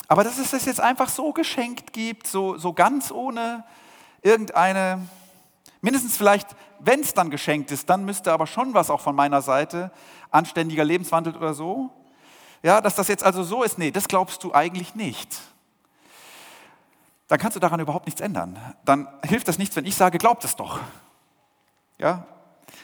aber 0.09 0.25
dass 0.25 0.39
es 0.39 0.53
das 0.53 0.65
jetzt 0.67 0.81
einfach 0.81 1.09
so 1.09 1.33
geschenkt 1.33 1.93
gibt, 1.93 2.27
so, 2.27 2.57
so 2.57 2.73
ganz 2.73 3.11
ohne 3.11 3.65
irgendeine, 4.23 5.07
mindestens 5.81 6.17
vielleicht, 6.17 6.49
wenn 6.79 7.01
es 7.01 7.15
dann 7.15 7.31
geschenkt 7.31 7.71
ist, 7.71 7.89
dann 7.89 8.05
müsste 8.05 8.33
aber 8.33 8.47
schon 8.47 8.75
was 8.75 8.91
auch 8.91 9.01
von 9.01 9.15
meiner 9.15 9.43
Seite, 9.43 9.91
anständiger 10.31 10.85
Lebenswandel 10.85 11.37
oder 11.37 11.55
so, 11.55 11.91
ja, 12.63 12.81
dass 12.81 12.95
das 12.95 13.09
jetzt 13.09 13.25
also 13.25 13.43
so 13.43 13.63
ist, 13.63 13.79
nee, 13.79 13.91
das 13.91 14.09
glaubst 14.09 14.43
du 14.45 14.55
eigentlich 14.55 14.95
nicht 14.95 15.37
dann 17.29 17.39
kannst 17.39 17.57
du 17.57 17.61
daran 17.61 17.81
überhaupt 17.81 18.07
nichts 18.07 18.21
ändern. 18.21 18.59
Dann 18.85 19.09
hilft 19.25 19.49
das 19.49 19.59
nichts, 19.59 19.75
wenn 19.77 19.85
ich 19.85 19.97
sage, 19.97 20.19
glaubt 20.19 20.45
es 20.45 20.57
doch. 20.57 20.81
Ja? 21.99 22.27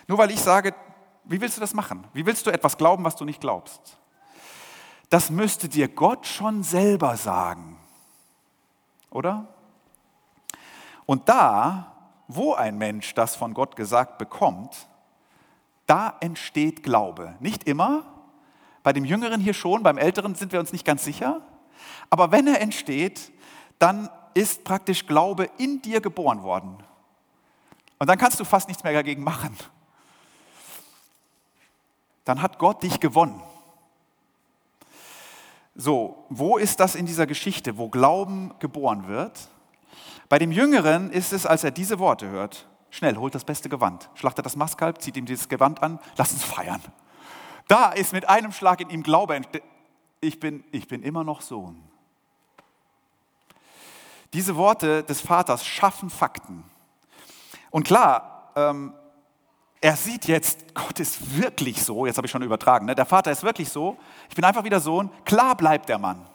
Nur 0.08 0.18
weil 0.18 0.30
ich 0.30 0.40
sage, 0.40 0.74
wie 1.24 1.40
willst 1.40 1.56
du 1.56 1.60
das 1.60 1.74
machen? 1.74 2.04
Wie 2.12 2.26
willst 2.26 2.46
du 2.46 2.50
etwas 2.50 2.76
glauben, 2.76 3.04
was 3.04 3.14
du 3.14 3.24
nicht 3.24 3.40
glaubst? 3.40 3.98
Das 5.10 5.30
müsste 5.30 5.68
dir 5.68 5.88
Gott 5.88 6.26
schon 6.26 6.62
selber 6.62 7.16
sagen. 7.16 7.78
Oder? 9.10 9.46
Und 11.06 11.28
da, 11.28 11.91
wo 12.34 12.54
ein 12.54 12.78
Mensch 12.78 13.14
das 13.14 13.36
von 13.36 13.54
Gott 13.54 13.76
gesagt 13.76 14.18
bekommt, 14.18 14.86
da 15.86 16.16
entsteht 16.20 16.82
Glaube. 16.82 17.34
Nicht 17.40 17.64
immer, 17.64 18.04
bei 18.82 18.92
dem 18.92 19.04
Jüngeren 19.04 19.40
hier 19.40 19.54
schon, 19.54 19.82
beim 19.82 19.98
Älteren 19.98 20.34
sind 20.34 20.52
wir 20.52 20.60
uns 20.60 20.72
nicht 20.72 20.84
ganz 20.84 21.04
sicher. 21.04 21.40
Aber 22.10 22.32
wenn 22.32 22.46
er 22.46 22.60
entsteht, 22.60 23.32
dann 23.78 24.08
ist 24.34 24.64
praktisch 24.64 25.06
Glaube 25.06 25.50
in 25.58 25.82
dir 25.82 26.00
geboren 26.00 26.42
worden. 26.42 26.78
Und 27.98 28.06
dann 28.08 28.18
kannst 28.18 28.40
du 28.40 28.44
fast 28.44 28.68
nichts 28.68 28.82
mehr 28.82 28.92
dagegen 28.92 29.22
machen. 29.22 29.56
Dann 32.24 32.42
hat 32.42 32.58
Gott 32.58 32.82
dich 32.82 33.00
gewonnen. 33.00 33.42
So, 35.74 36.26
wo 36.28 36.58
ist 36.58 36.80
das 36.80 36.94
in 36.94 37.06
dieser 37.06 37.26
Geschichte, 37.26 37.78
wo 37.78 37.88
Glauben 37.88 38.52
geboren 38.58 39.08
wird? 39.08 39.48
Bei 40.32 40.38
dem 40.38 40.50
Jüngeren 40.50 41.10
ist 41.10 41.34
es, 41.34 41.44
als 41.44 41.62
er 41.62 41.72
diese 41.72 41.98
Worte 41.98 42.30
hört, 42.30 42.66
schnell, 42.88 43.16
holt 43.16 43.34
das 43.34 43.44
beste 43.44 43.68
Gewand, 43.68 44.08
schlachtet 44.14 44.46
das 44.46 44.56
Mastkalb, 44.56 45.02
zieht 45.02 45.18
ihm 45.18 45.26
dieses 45.26 45.46
Gewand 45.46 45.82
an, 45.82 45.98
lass 46.16 46.32
uns 46.32 46.42
feiern. 46.42 46.80
Da 47.68 47.90
ist 47.90 48.14
mit 48.14 48.26
einem 48.30 48.50
Schlag 48.50 48.80
in 48.80 48.88
ihm 48.88 49.02
Glaube 49.02 49.38
Ich 50.22 50.40
bin, 50.40 50.64
ich 50.72 50.88
bin 50.88 51.02
immer 51.02 51.22
noch 51.22 51.42
Sohn. 51.42 51.82
Diese 54.32 54.56
Worte 54.56 55.02
des 55.02 55.20
Vaters 55.20 55.66
schaffen 55.66 56.08
Fakten. 56.08 56.64
Und 57.70 57.86
klar, 57.86 58.52
ähm, 58.56 58.94
er 59.82 59.96
sieht 59.96 60.24
jetzt, 60.28 60.74
Gott 60.74 60.98
ist 60.98 61.36
wirklich 61.36 61.84
so, 61.84 62.06
jetzt 62.06 62.16
habe 62.16 62.26
ich 62.26 62.30
schon 62.30 62.40
übertragen, 62.40 62.86
ne? 62.86 62.94
der 62.94 63.04
Vater 63.04 63.30
ist 63.30 63.42
wirklich 63.42 63.68
so, 63.68 63.98
ich 64.30 64.34
bin 64.34 64.46
einfach 64.46 64.64
wieder 64.64 64.80
Sohn, 64.80 65.10
klar 65.26 65.54
bleibt 65.58 65.90
der 65.90 65.98
Mann. 65.98 66.26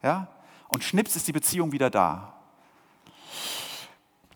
Ja? 0.00 0.28
Und 0.68 0.84
schnips 0.84 1.16
ist 1.16 1.26
die 1.26 1.32
Beziehung 1.32 1.72
wieder 1.72 1.90
da. 1.90 2.35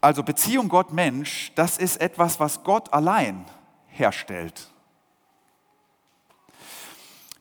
Also 0.01 0.23
Beziehung 0.23 0.69
Gott-Mensch, 0.69 1.53
das 1.55 1.77
ist 1.77 2.01
etwas, 2.01 2.41
was 2.41 2.63
Gott 2.63 2.93
allein 2.93 3.45
herstellt. 3.89 4.71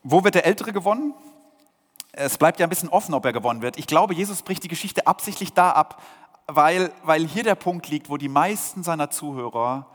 Wo 0.02 0.24
wird 0.24 0.34
der 0.34 0.46
Ältere 0.46 0.72
gewonnen? 0.72 1.14
Es 2.12 2.38
bleibt 2.38 2.60
ja 2.60 2.66
ein 2.66 2.70
bisschen 2.70 2.88
offen, 2.88 3.14
ob 3.14 3.24
er 3.24 3.32
gewonnen 3.32 3.62
wird. 3.62 3.78
Ich 3.78 3.86
glaube, 3.86 4.14
Jesus 4.14 4.42
bricht 4.42 4.64
die 4.64 4.68
Geschichte 4.68 5.06
absichtlich 5.06 5.52
da 5.52 5.70
ab, 5.70 6.02
weil, 6.46 6.92
weil 7.02 7.26
hier 7.26 7.44
der 7.44 7.54
Punkt 7.54 7.88
liegt, 7.88 8.10
wo 8.10 8.16
die 8.16 8.28
meisten 8.28 8.82
seiner 8.82 9.10
Zuhörer 9.10 9.86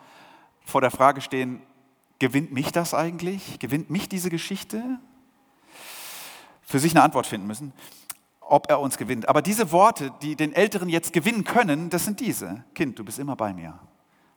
vor 0.63 0.81
der 0.81 0.91
Frage 0.91 1.21
stehen, 1.21 1.61
gewinnt 2.19 2.51
mich 2.51 2.71
das 2.71 2.93
eigentlich? 2.93 3.59
Gewinnt 3.59 3.89
mich 3.89 4.09
diese 4.09 4.29
Geschichte? 4.29 4.81
Für 6.61 6.79
sich 6.79 6.93
eine 6.93 7.03
Antwort 7.03 7.27
finden 7.27 7.45
müssen, 7.45 7.73
ob 8.47 8.69
er 8.69 8.79
uns 8.79 8.97
gewinnt. 8.97 9.27
Aber 9.27 9.41
diese 9.41 9.71
Worte, 9.71 10.11
die 10.21 10.35
den 10.35 10.53
Älteren 10.53 10.89
jetzt 10.89 11.13
gewinnen 11.13 11.43
können, 11.43 11.89
das 11.89 12.05
sind 12.05 12.19
diese. 12.19 12.63
Kind, 12.73 12.99
du 12.99 13.03
bist 13.03 13.19
immer 13.19 13.35
bei 13.35 13.53
mir. 13.53 13.79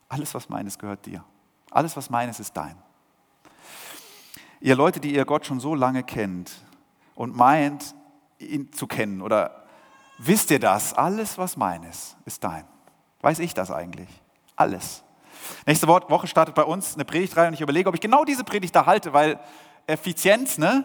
Alles, 0.09 0.35
was 0.35 0.49
meines, 0.49 0.79
gehört 0.79 1.05
dir. 1.07 1.25
Alles, 1.71 1.97
was 1.97 2.09
meines, 2.09 2.41
ist 2.41 2.57
dein. 2.57 2.77
Ihr 4.61 4.75
Leute, 4.75 5.01
die 5.01 5.15
ihr 5.15 5.25
Gott 5.25 5.47
schon 5.47 5.61
so 5.61 5.75
lange 5.75 6.03
kennt 6.03 6.51
und 7.15 7.37
meint, 7.37 7.95
ihn 8.39 8.73
zu 8.73 8.87
kennen, 8.87 9.21
oder 9.21 9.65
wisst 10.19 10.51
ihr 10.51 10.61
das? 10.61 10.95
Alles, 10.95 11.39
was 11.39 11.57
meines, 11.57 12.17
ist 12.25 12.43
dein. 12.43 12.65
Weiß 13.21 13.39
ich 13.41 13.55
das 13.55 13.71
eigentlich? 13.71 14.09
Alles. 14.57 15.05
Nächste 15.67 15.87
Woche 15.87 16.27
startet 16.27 16.55
bei 16.55 16.65
uns 16.65 16.95
eine 16.95 17.05
Predigtreihe 17.05 17.49
und 17.49 17.55
ich 17.55 17.61
überlege, 17.61 17.89
ob 17.89 17.95
ich 17.95 18.01
genau 18.01 18.25
diese 18.25 18.45
Predigt 18.45 18.75
da 18.75 18.87
halte, 18.87 19.13
weil 19.13 19.39
Effizienz, 19.87 20.59
ne? 20.59 20.85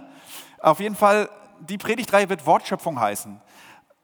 Auf 0.60 0.80
jeden 0.80 0.96
Fall, 0.96 1.30
die 1.64 1.78
Predigtreihe 1.78 2.30
wird 2.30 2.46
Wortschöpfung 2.46 3.00
heißen. 3.00 3.42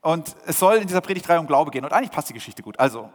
Und 0.01 0.35
es 0.45 0.59
soll 0.59 0.77
in 0.77 0.87
dieser 0.87 1.01
Predigtreihe 1.01 1.39
um 1.39 1.47
Glaube 1.47 1.71
gehen. 1.71 1.83
Und 1.83 1.93
eigentlich 1.93 2.11
passt 2.11 2.29
die 2.29 2.33
Geschichte 2.33 2.63
gut. 2.63 2.79
Also, 2.79 3.09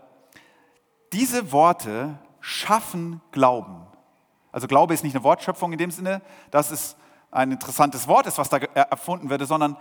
diese 1.12 1.52
Worte 1.52 2.18
schaffen 2.40 3.20
Glauben. 3.32 3.86
Also 4.52 4.66
Glaube 4.66 4.94
ist 4.94 5.02
nicht 5.02 5.16
eine 5.16 5.24
Wortschöpfung 5.24 5.72
in 5.72 5.78
dem 5.78 5.90
Sinne, 5.90 6.22
dass 6.50 6.70
es 6.70 6.96
ein 7.30 7.50
interessantes 7.50 8.06
Wort 8.06 8.26
ist, 8.26 8.38
was 8.38 8.48
da 8.48 8.58
erfunden 8.58 9.30
würde, 9.30 9.46
sondern 9.46 9.76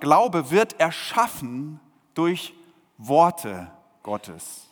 Glaube 0.00 0.50
wird 0.50 0.80
erschaffen 0.80 1.78
durch 2.14 2.54
Worte 2.96 3.70
Gottes. 4.02 4.66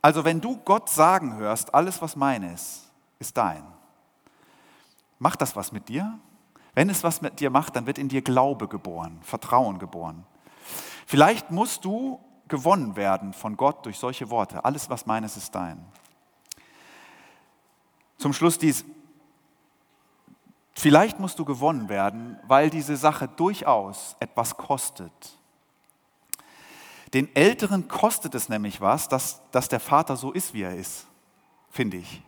Also 0.00 0.24
wenn 0.24 0.40
du 0.40 0.56
Gott 0.58 0.88
sagen 0.88 1.36
hörst, 1.36 1.74
alles 1.74 2.00
was 2.00 2.14
mein 2.16 2.44
ist, 2.44 2.90
ist 3.18 3.36
dein. 3.36 3.64
Macht 5.18 5.42
das 5.42 5.56
was 5.56 5.72
mit 5.72 5.88
dir? 5.88 6.18
Wenn 6.76 6.90
es 6.90 7.02
was 7.02 7.22
mit 7.22 7.40
dir 7.40 7.48
macht, 7.48 7.74
dann 7.74 7.86
wird 7.86 7.96
in 7.96 8.10
dir 8.10 8.20
Glaube 8.20 8.68
geboren, 8.68 9.18
Vertrauen 9.22 9.78
geboren. 9.78 10.26
Vielleicht 11.06 11.50
musst 11.50 11.86
du 11.86 12.20
gewonnen 12.48 12.96
werden 12.96 13.32
von 13.32 13.56
Gott 13.56 13.86
durch 13.86 13.98
solche 13.98 14.28
Worte. 14.28 14.62
Alles 14.62 14.90
was 14.90 15.06
meines 15.06 15.38
ist 15.38 15.54
dein. 15.54 15.82
Zum 18.18 18.34
Schluss 18.34 18.58
dies. 18.58 18.84
Vielleicht 20.74 21.18
musst 21.18 21.38
du 21.38 21.46
gewonnen 21.46 21.88
werden, 21.88 22.38
weil 22.46 22.68
diese 22.68 22.98
Sache 22.98 23.26
durchaus 23.26 24.14
etwas 24.20 24.58
kostet. 24.58 25.38
Den 27.14 27.34
Älteren 27.34 27.88
kostet 27.88 28.34
es 28.34 28.50
nämlich 28.50 28.82
was, 28.82 29.08
dass, 29.08 29.40
dass 29.50 29.70
der 29.70 29.80
Vater 29.80 30.14
so 30.18 30.30
ist, 30.30 30.52
wie 30.52 30.60
er 30.60 30.74
ist, 30.74 31.06
finde 31.70 31.96
ich. 31.96 32.22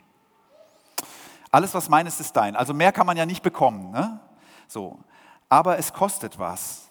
Alles, 1.50 1.74
was 1.74 1.90
meines, 1.90 2.18
ist 2.18 2.32
dein. 2.32 2.56
Also 2.56 2.72
mehr 2.72 2.92
kann 2.92 3.06
man 3.06 3.18
ja 3.18 3.26
nicht 3.26 3.42
bekommen. 3.42 3.90
Ne? 3.90 4.20
So. 4.68 4.98
Aber 5.48 5.78
es 5.78 5.92
kostet 5.92 6.38
was. 6.38 6.88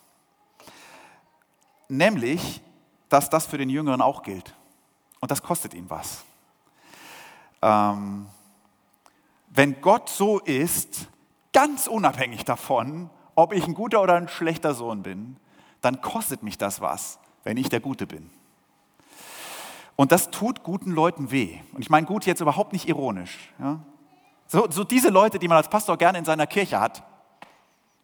Nämlich, 1.88 2.62
dass 3.08 3.30
das 3.30 3.46
für 3.46 3.58
den 3.58 3.70
Jüngeren 3.70 4.02
auch 4.02 4.24
gilt. 4.24 4.54
Und 5.22 5.32
das 5.32 5.42
kostet 5.42 5.74
ihn 5.74 5.90
was. 5.90 6.26
Ähm, 7.62 8.28
wenn 9.50 9.80
Gott 9.82 10.10
so 10.10 10.40
ist, 10.40 11.08
ganz 11.54 11.88
unabhängig 11.88 12.46
davon, 12.46 13.10
ob 13.36 13.54
ich 13.54 13.66
ein 13.66 13.74
guter 13.74 14.02
oder 14.02 14.16
ein 14.16 14.28
schlechter 14.28 14.74
Sohn 14.74 15.04
bin, 15.04 15.38
dann 15.82 16.02
kostet 16.02 16.44
mich 16.44 16.58
das 16.58 16.82
was, 16.82 17.20
wenn 17.44 17.58
ich 17.58 17.70
der 17.70 17.80
Gute 17.80 18.06
bin. 18.06 18.30
Und 19.96 20.12
das 20.12 20.30
tut 20.30 20.64
guten 20.64 20.92
Leuten 20.92 21.32
weh. 21.32 21.60
Und 21.74 21.82
ich 21.82 21.90
meine 21.90 22.06
gut 22.06 22.26
jetzt 22.26 22.42
überhaupt 22.42 22.74
nicht 22.74 22.88
ironisch. 22.88 23.52
Ja? 23.60 23.80
So, 24.48 24.70
so 24.70 24.84
diese 24.84 25.10
Leute, 25.10 25.40
die 25.40 25.48
man 25.48 25.58
als 25.58 25.70
Pastor 25.70 25.98
gerne 25.98 26.20
in 26.20 26.26
seiner 26.26 26.46
Kirche 26.46 26.80
hat, 26.80 27.04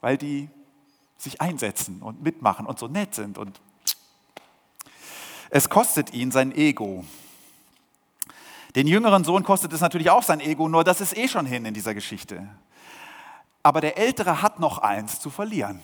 weil 0.03 0.17
die 0.17 0.49
sich 1.17 1.39
einsetzen 1.39 2.01
und 2.01 2.21
mitmachen 2.21 2.65
und 2.65 2.77
so 2.77 2.89
nett 2.89 3.15
sind. 3.15 3.37
Und 3.37 3.61
es 5.49 5.69
kostet 5.69 6.13
ihn 6.13 6.29
sein 6.29 6.53
Ego, 6.53 7.05
den 8.75 8.87
jüngeren 8.87 9.23
Sohn 9.23 9.43
kostet 9.43 9.71
es 9.71 9.81
natürlich 9.81 10.09
auch 10.09 10.23
sein 10.23 10.41
Ego, 10.41 10.67
nur 10.67 10.83
das 10.83 10.99
ist 10.99 11.15
eh 11.15 11.27
schon 11.27 11.45
hin 11.45 11.63
in 11.63 11.73
dieser 11.73 11.93
Geschichte. 11.93 12.49
Aber 13.61 13.79
der 13.79 13.97
Ältere 13.97 14.41
hat 14.41 14.59
noch 14.59 14.79
eins 14.79 15.19
zu 15.21 15.29
verlieren 15.29 15.79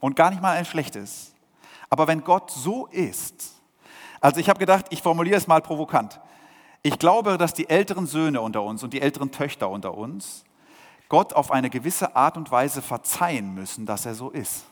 und 0.00 0.14
gar 0.14 0.30
nicht 0.30 0.42
mal 0.42 0.56
ein 0.56 0.64
schlechtes. 0.64 1.32
Aber 1.90 2.06
wenn 2.06 2.22
Gott 2.22 2.52
so 2.52 2.86
ist, 2.86 3.54
also 4.20 4.38
ich 4.38 4.48
habe 4.48 4.60
gedacht, 4.60 4.86
ich 4.90 5.02
formuliere 5.02 5.38
es 5.38 5.48
mal 5.48 5.60
provokant. 5.60 6.20
Ich 6.82 6.98
glaube, 7.00 7.36
dass 7.36 7.52
die 7.52 7.68
älteren 7.68 8.06
Söhne 8.06 8.40
unter 8.42 8.62
uns 8.62 8.84
und 8.84 8.92
die 8.92 9.00
älteren 9.00 9.32
Töchter 9.32 9.70
unter 9.70 9.94
uns 9.94 10.44
Gott 11.08 11.32
auf 11.32 11.50
eine 11.50 11.70
gewisse 11.70 12.16
Art 12.16 12.36
und 12.36 12.50
Weise 12.50 12.82
verzeihen 12.82 13.54
müssen, 13.54 13.86
dass 13.86 14.06
er 14.06 14.14
so 14.14 14.30
ist. 14.30 14.64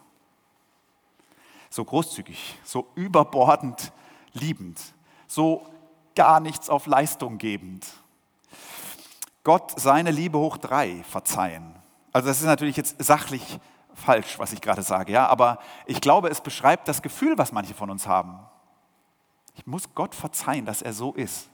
So 1.70 1.84
großzügig, 1.84 2.58
so 2.64 2.88
überbordend 2.94 3.92
liebend, 4.32 4.80
so 5.26 5.66
gar 6.14 6.40
nichts 6.40 6.68
auf 6.70 6.86
Leistung 6.86 7.38
gebend. 7.38 7.86
Gott 9.42 9.78
seine 9.78 10.10
Liebe 10.10 10.38
hoch 10.38 10.56
drei 10.56 11.02
verzeihen. 11.04 11.74
Also 12.12 12.28
das 12.28 12.38
ist 12.38 12.46
natürlich 12.46 12.76
jetzt 12.76 13.02
sachlich 13.02 13.58
falsch, 13.94 14.38
was 14.38 14.52
ich 14.52 14.60
gerade 14.60 14.82
sage, 14.82 15.12
ja, 15.12 15.26
aber 15.26 15.58
ich 15.86 16.00
glaube, 16.00 16.28
es 16.28 16.40
beschreibt 16.40 16.88
das 16.88 17.02
Gefühl, 17.02 17.38
was 17.38 17.52
manche 17.52 17.74
von 17.74 17.90
uns 17.90 18.06
haben. 18.06 18.38
Ich 19.56 19.66
muss 19.66 19.94
Gott 19.94 20.14
verzeihen, 20.14 20.66
dass 20.66 20.82
er 20.82 20.92
so 20.92 21.12
ist. 21.12 21.48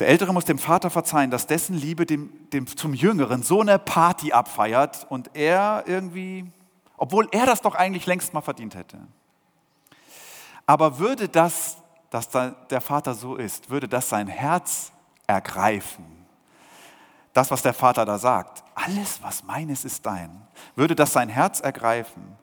Der 0.00 0.08
Ältere 0.08 0.32
muss 0.32 0.44
dem 0.44 0.58
Vater 0.58 0.90
verzeihen, 0.90 1.30
dass 1.30 1.46
dessen 1.46 1.76
Liebe 1.76 2.06
dem, 2.06 2.32
dem, 2.50 2.66
zum 2.66 2.94
Jüngeren 2.94 3.42
so 3.42 3.60
eine 3.60 3.78
Party 3.78 4.32
abfeiert 4.32 5.06
und 5.08 5.30
er 5.34 5.84
irgendwie, 5.86 6.50
obwohl 6.96 7.28
er 7.30 7.46
das 7.46 7.60
doch 7.60 7.74
eigentlich 7.76 8.06
längst 8.06 8.34
mal 8.34 8.40
verdient 8.40 8.74
hätte. 8.74 8.98
Aber 10.66 10.98
würde 10.98 11.28
das 11.28 11.76
dass 12.10 12.28
der 12.28 12.80
Vater 12.80 13.14
so 13.14 13.36
ist, 13.36 13.70
würde 13.70 13.88
das 13.88 14.08
sein 14.08 14.26
Herz 14.26 14.92
ergreifen. 15.26 16.04
Das, 17.32 17.52
was 17.52 17.62
der 17.62 17.72
Vater 17.72 18.04
da 18.04 18.18
sagt, 18.18 18.64
alles, 18.74 19.22
was 19.22 19.44
meines 19.44 19.84
ist 19.84 20.04
dein, 20.04 20.42
würde 20.74 20.96
das 20.96 21.12
sein 21.12 21.28
Herz 21.28 21.60
ergreifen, 21.60 22.36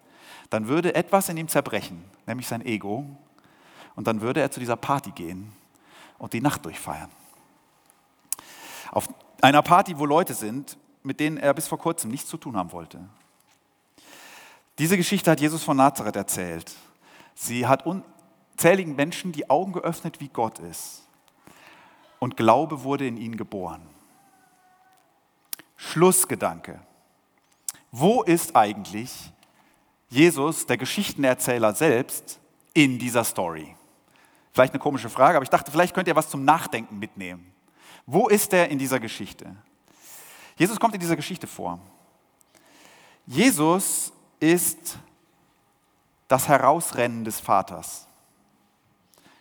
dann 0.49 0.69
würde 0.69 0.95
etwas 0.95 1.27
in 1.27 1.35
ihm 1.35 1.49
zerbrechen, 1.49 2.05
nämlich 2.25 2.47
sein 2.47 2.65
Ego, 2.65 3.05
und 3.95 4.07
dann 4.07 4.21
würde 4.21 4.39
er 4.39 4.49
zu 4.49 4.61
dieser 4.61 4.77
Party 4.77 5.11
gehen 5.11 5.51
und 6.17 6.31
die 6.31 6.39
Nacht 6.39 6.63
durchfeiern. 6.63 7.09
Auf 8.97 9.09
einer 9.43 9.61
Party, 9.61 9.99
wo 9.99 10.07
Leute 10.07 10.33
sind, 10.33 10.75
mit 11.03 11.19
denen 11.19 11.37
er 11.37 11.53
bis 11.53 11.67
vor 11.67 11.77
kurzem 11.77 12.09
nichts 12.09 12.29
zu 12.29 12.37
tun 12.37 12.57
haben 12.57 12.71
wollte. 12.71 12.99
Diese 14.79 14.97
Geschichte 14.97 15.29
hat 15.29 15.39
Jesus 15.39 15.63
von 15.63 15.77
Nazareth 15.77 16.15
erzählt. 16.15 16.73
Sie 17.35 17.67
hat 17.67 17.83
zähligen 18.57 18.95
Menschen 18.95 19.33
die 19.33 19.51
Augen 19.51 19.73
geöffnet, 19.73 20.19
wie 20.19 20.29
Gott 20.29 20.57
ist. 20.57 21.03
und 22.17 22.37
Glaube 22.37 22.81
wurde 22.81 23.05
in 23.05 23.17
ihn 23.17 23.37
geboren. 23.37 23.83
Schlussgedanke. 25.75 26.79
Wo 27.91 28.23
ist 28.23 28.55
eigentlich 28.55 29.31
Jesus, 30.09 30.65
der 30.65 30.77
Geschichtenerzähler 30.77 31.75
selbst, 31.75 32.39
in 32.73 32.97
dieser 32.97 33.23
Story? 33.23 33.75
Vielleicht 34.53 34.73
eine 34.73 34.81
komische 34.81 35.11
Frage, 35.11 35.37
aber 35.37 35.43
ich 35.43 35.51
dachte, 35.51 35.69
vielleicht 35.69 35.93
könnt 35.93 36.07
ihr 36.07 36.15
was 36.15 36.31
zum 36.31 36.43
Nachdenken 36.45 36.97
mitnehmen. 36.97 37.53
Wo 38.07 38.29
ist 38.29 38.53
er 38.53 38.69
in 38.69 38.79
dieser 38.79 39.01
Geschichte? 39.01 39.53
Jesus 40.55 40.79
kommt 40.79 40.95
in 40.95 41.01
dieser 41.01 41.17
Geschichte 41.17 41.45
vor. 41.45 41.79
Jesus 43.25 44.13
ist 44.39 44.97
das 46.29 46.47
Herausrennen 46.47 47.25
des 47.25 47.39
Vaters. 47.41 48.07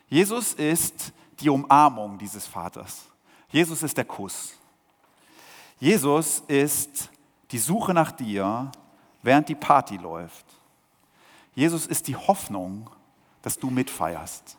Jesus 0.09 0.53
ist 0.53 1.13
die 1.39 1.49
Umarmung 1.49 2.19
dieses 2.19 2.47
Vaters. 2.47 3.07
Jesus 3.49 3.85
ist 3.85 3.97
der 3.97 4.05
Kuss. 4.05 4.55
Jesus 5.79 6.43
ist 6.49 7.11
die 7.53 7.59
Suche 7.59 7.95
nach 7.95 8.11
dir, 8.11 8.71
während 9.23 9.49
die 9.49 9.55
Party 9.55 9.97
läuft. 9.97 10.45
Jesus 11.55 11.87
ist 11.87 12.09
die 12.09 12.17
Hoffnung, 12.17 12.91
dass 13.43 13.59
du 13.59 13.71
mitfeierst. 13.71 14.57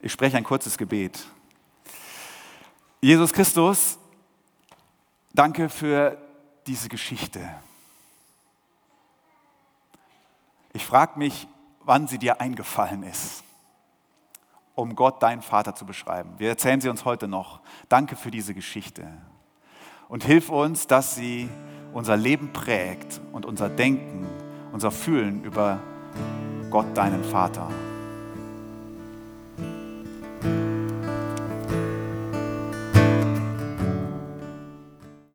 Ich 0.00 0.12
spreche 0.12 0.36
ein 0.36 0.44
kurzes 0.44 0.76
Gebet. 0.76 1.26
Jesus 3.00 3.32
Christus, 3.32 3.98
danke 5.34 5.68
für 5.68 6.16
diese 6.66 6.88
Geschichte. 6.88 7.40
Ich 10.72 10.84
frage 10.84 11.18
mich, 11.18 11.46
wann 11.84 12.06
sie 12.06 12.18
dir 12.18 12.40
eingefallen 12.40 13.02
ist, 13.02 13.44
um 14.74 14.94
Gott, 14.94 15.22
deinen 15.22 15.42
Vater, 15.42 15.74
zu 15.74 15.86
beschreiben. 15.86 16.34
Wir 16.38 16.48
erzählen 16.48 16.80
sie 16.80 16.88
uns 16.88 17.04
heute 17.04 17.28
noch. 17.28 17.60
Danke 17.88 18.16
für 18.16 18.30
diese 18.30 18.54
Geschichte. 18.54 19.06
Und 20.08 20.24
hilf 20.24 20.50
uns, 20.50 20.86
dass 20.86 21.14
sie 21.14 21.48
unser 21.92 22.16
Leben 22.16 22.52
prägt 22.52 23.20
und 23.32 23.46
unser 23.46 23.68
Denken, 23.68 24.26
unser 24.72 24.90
Fühlen 24.90 25.44
über 25.44 25.80
Gott, 26.70 26.96
deinen 26.96 27.24
Vater. 27.24 27.70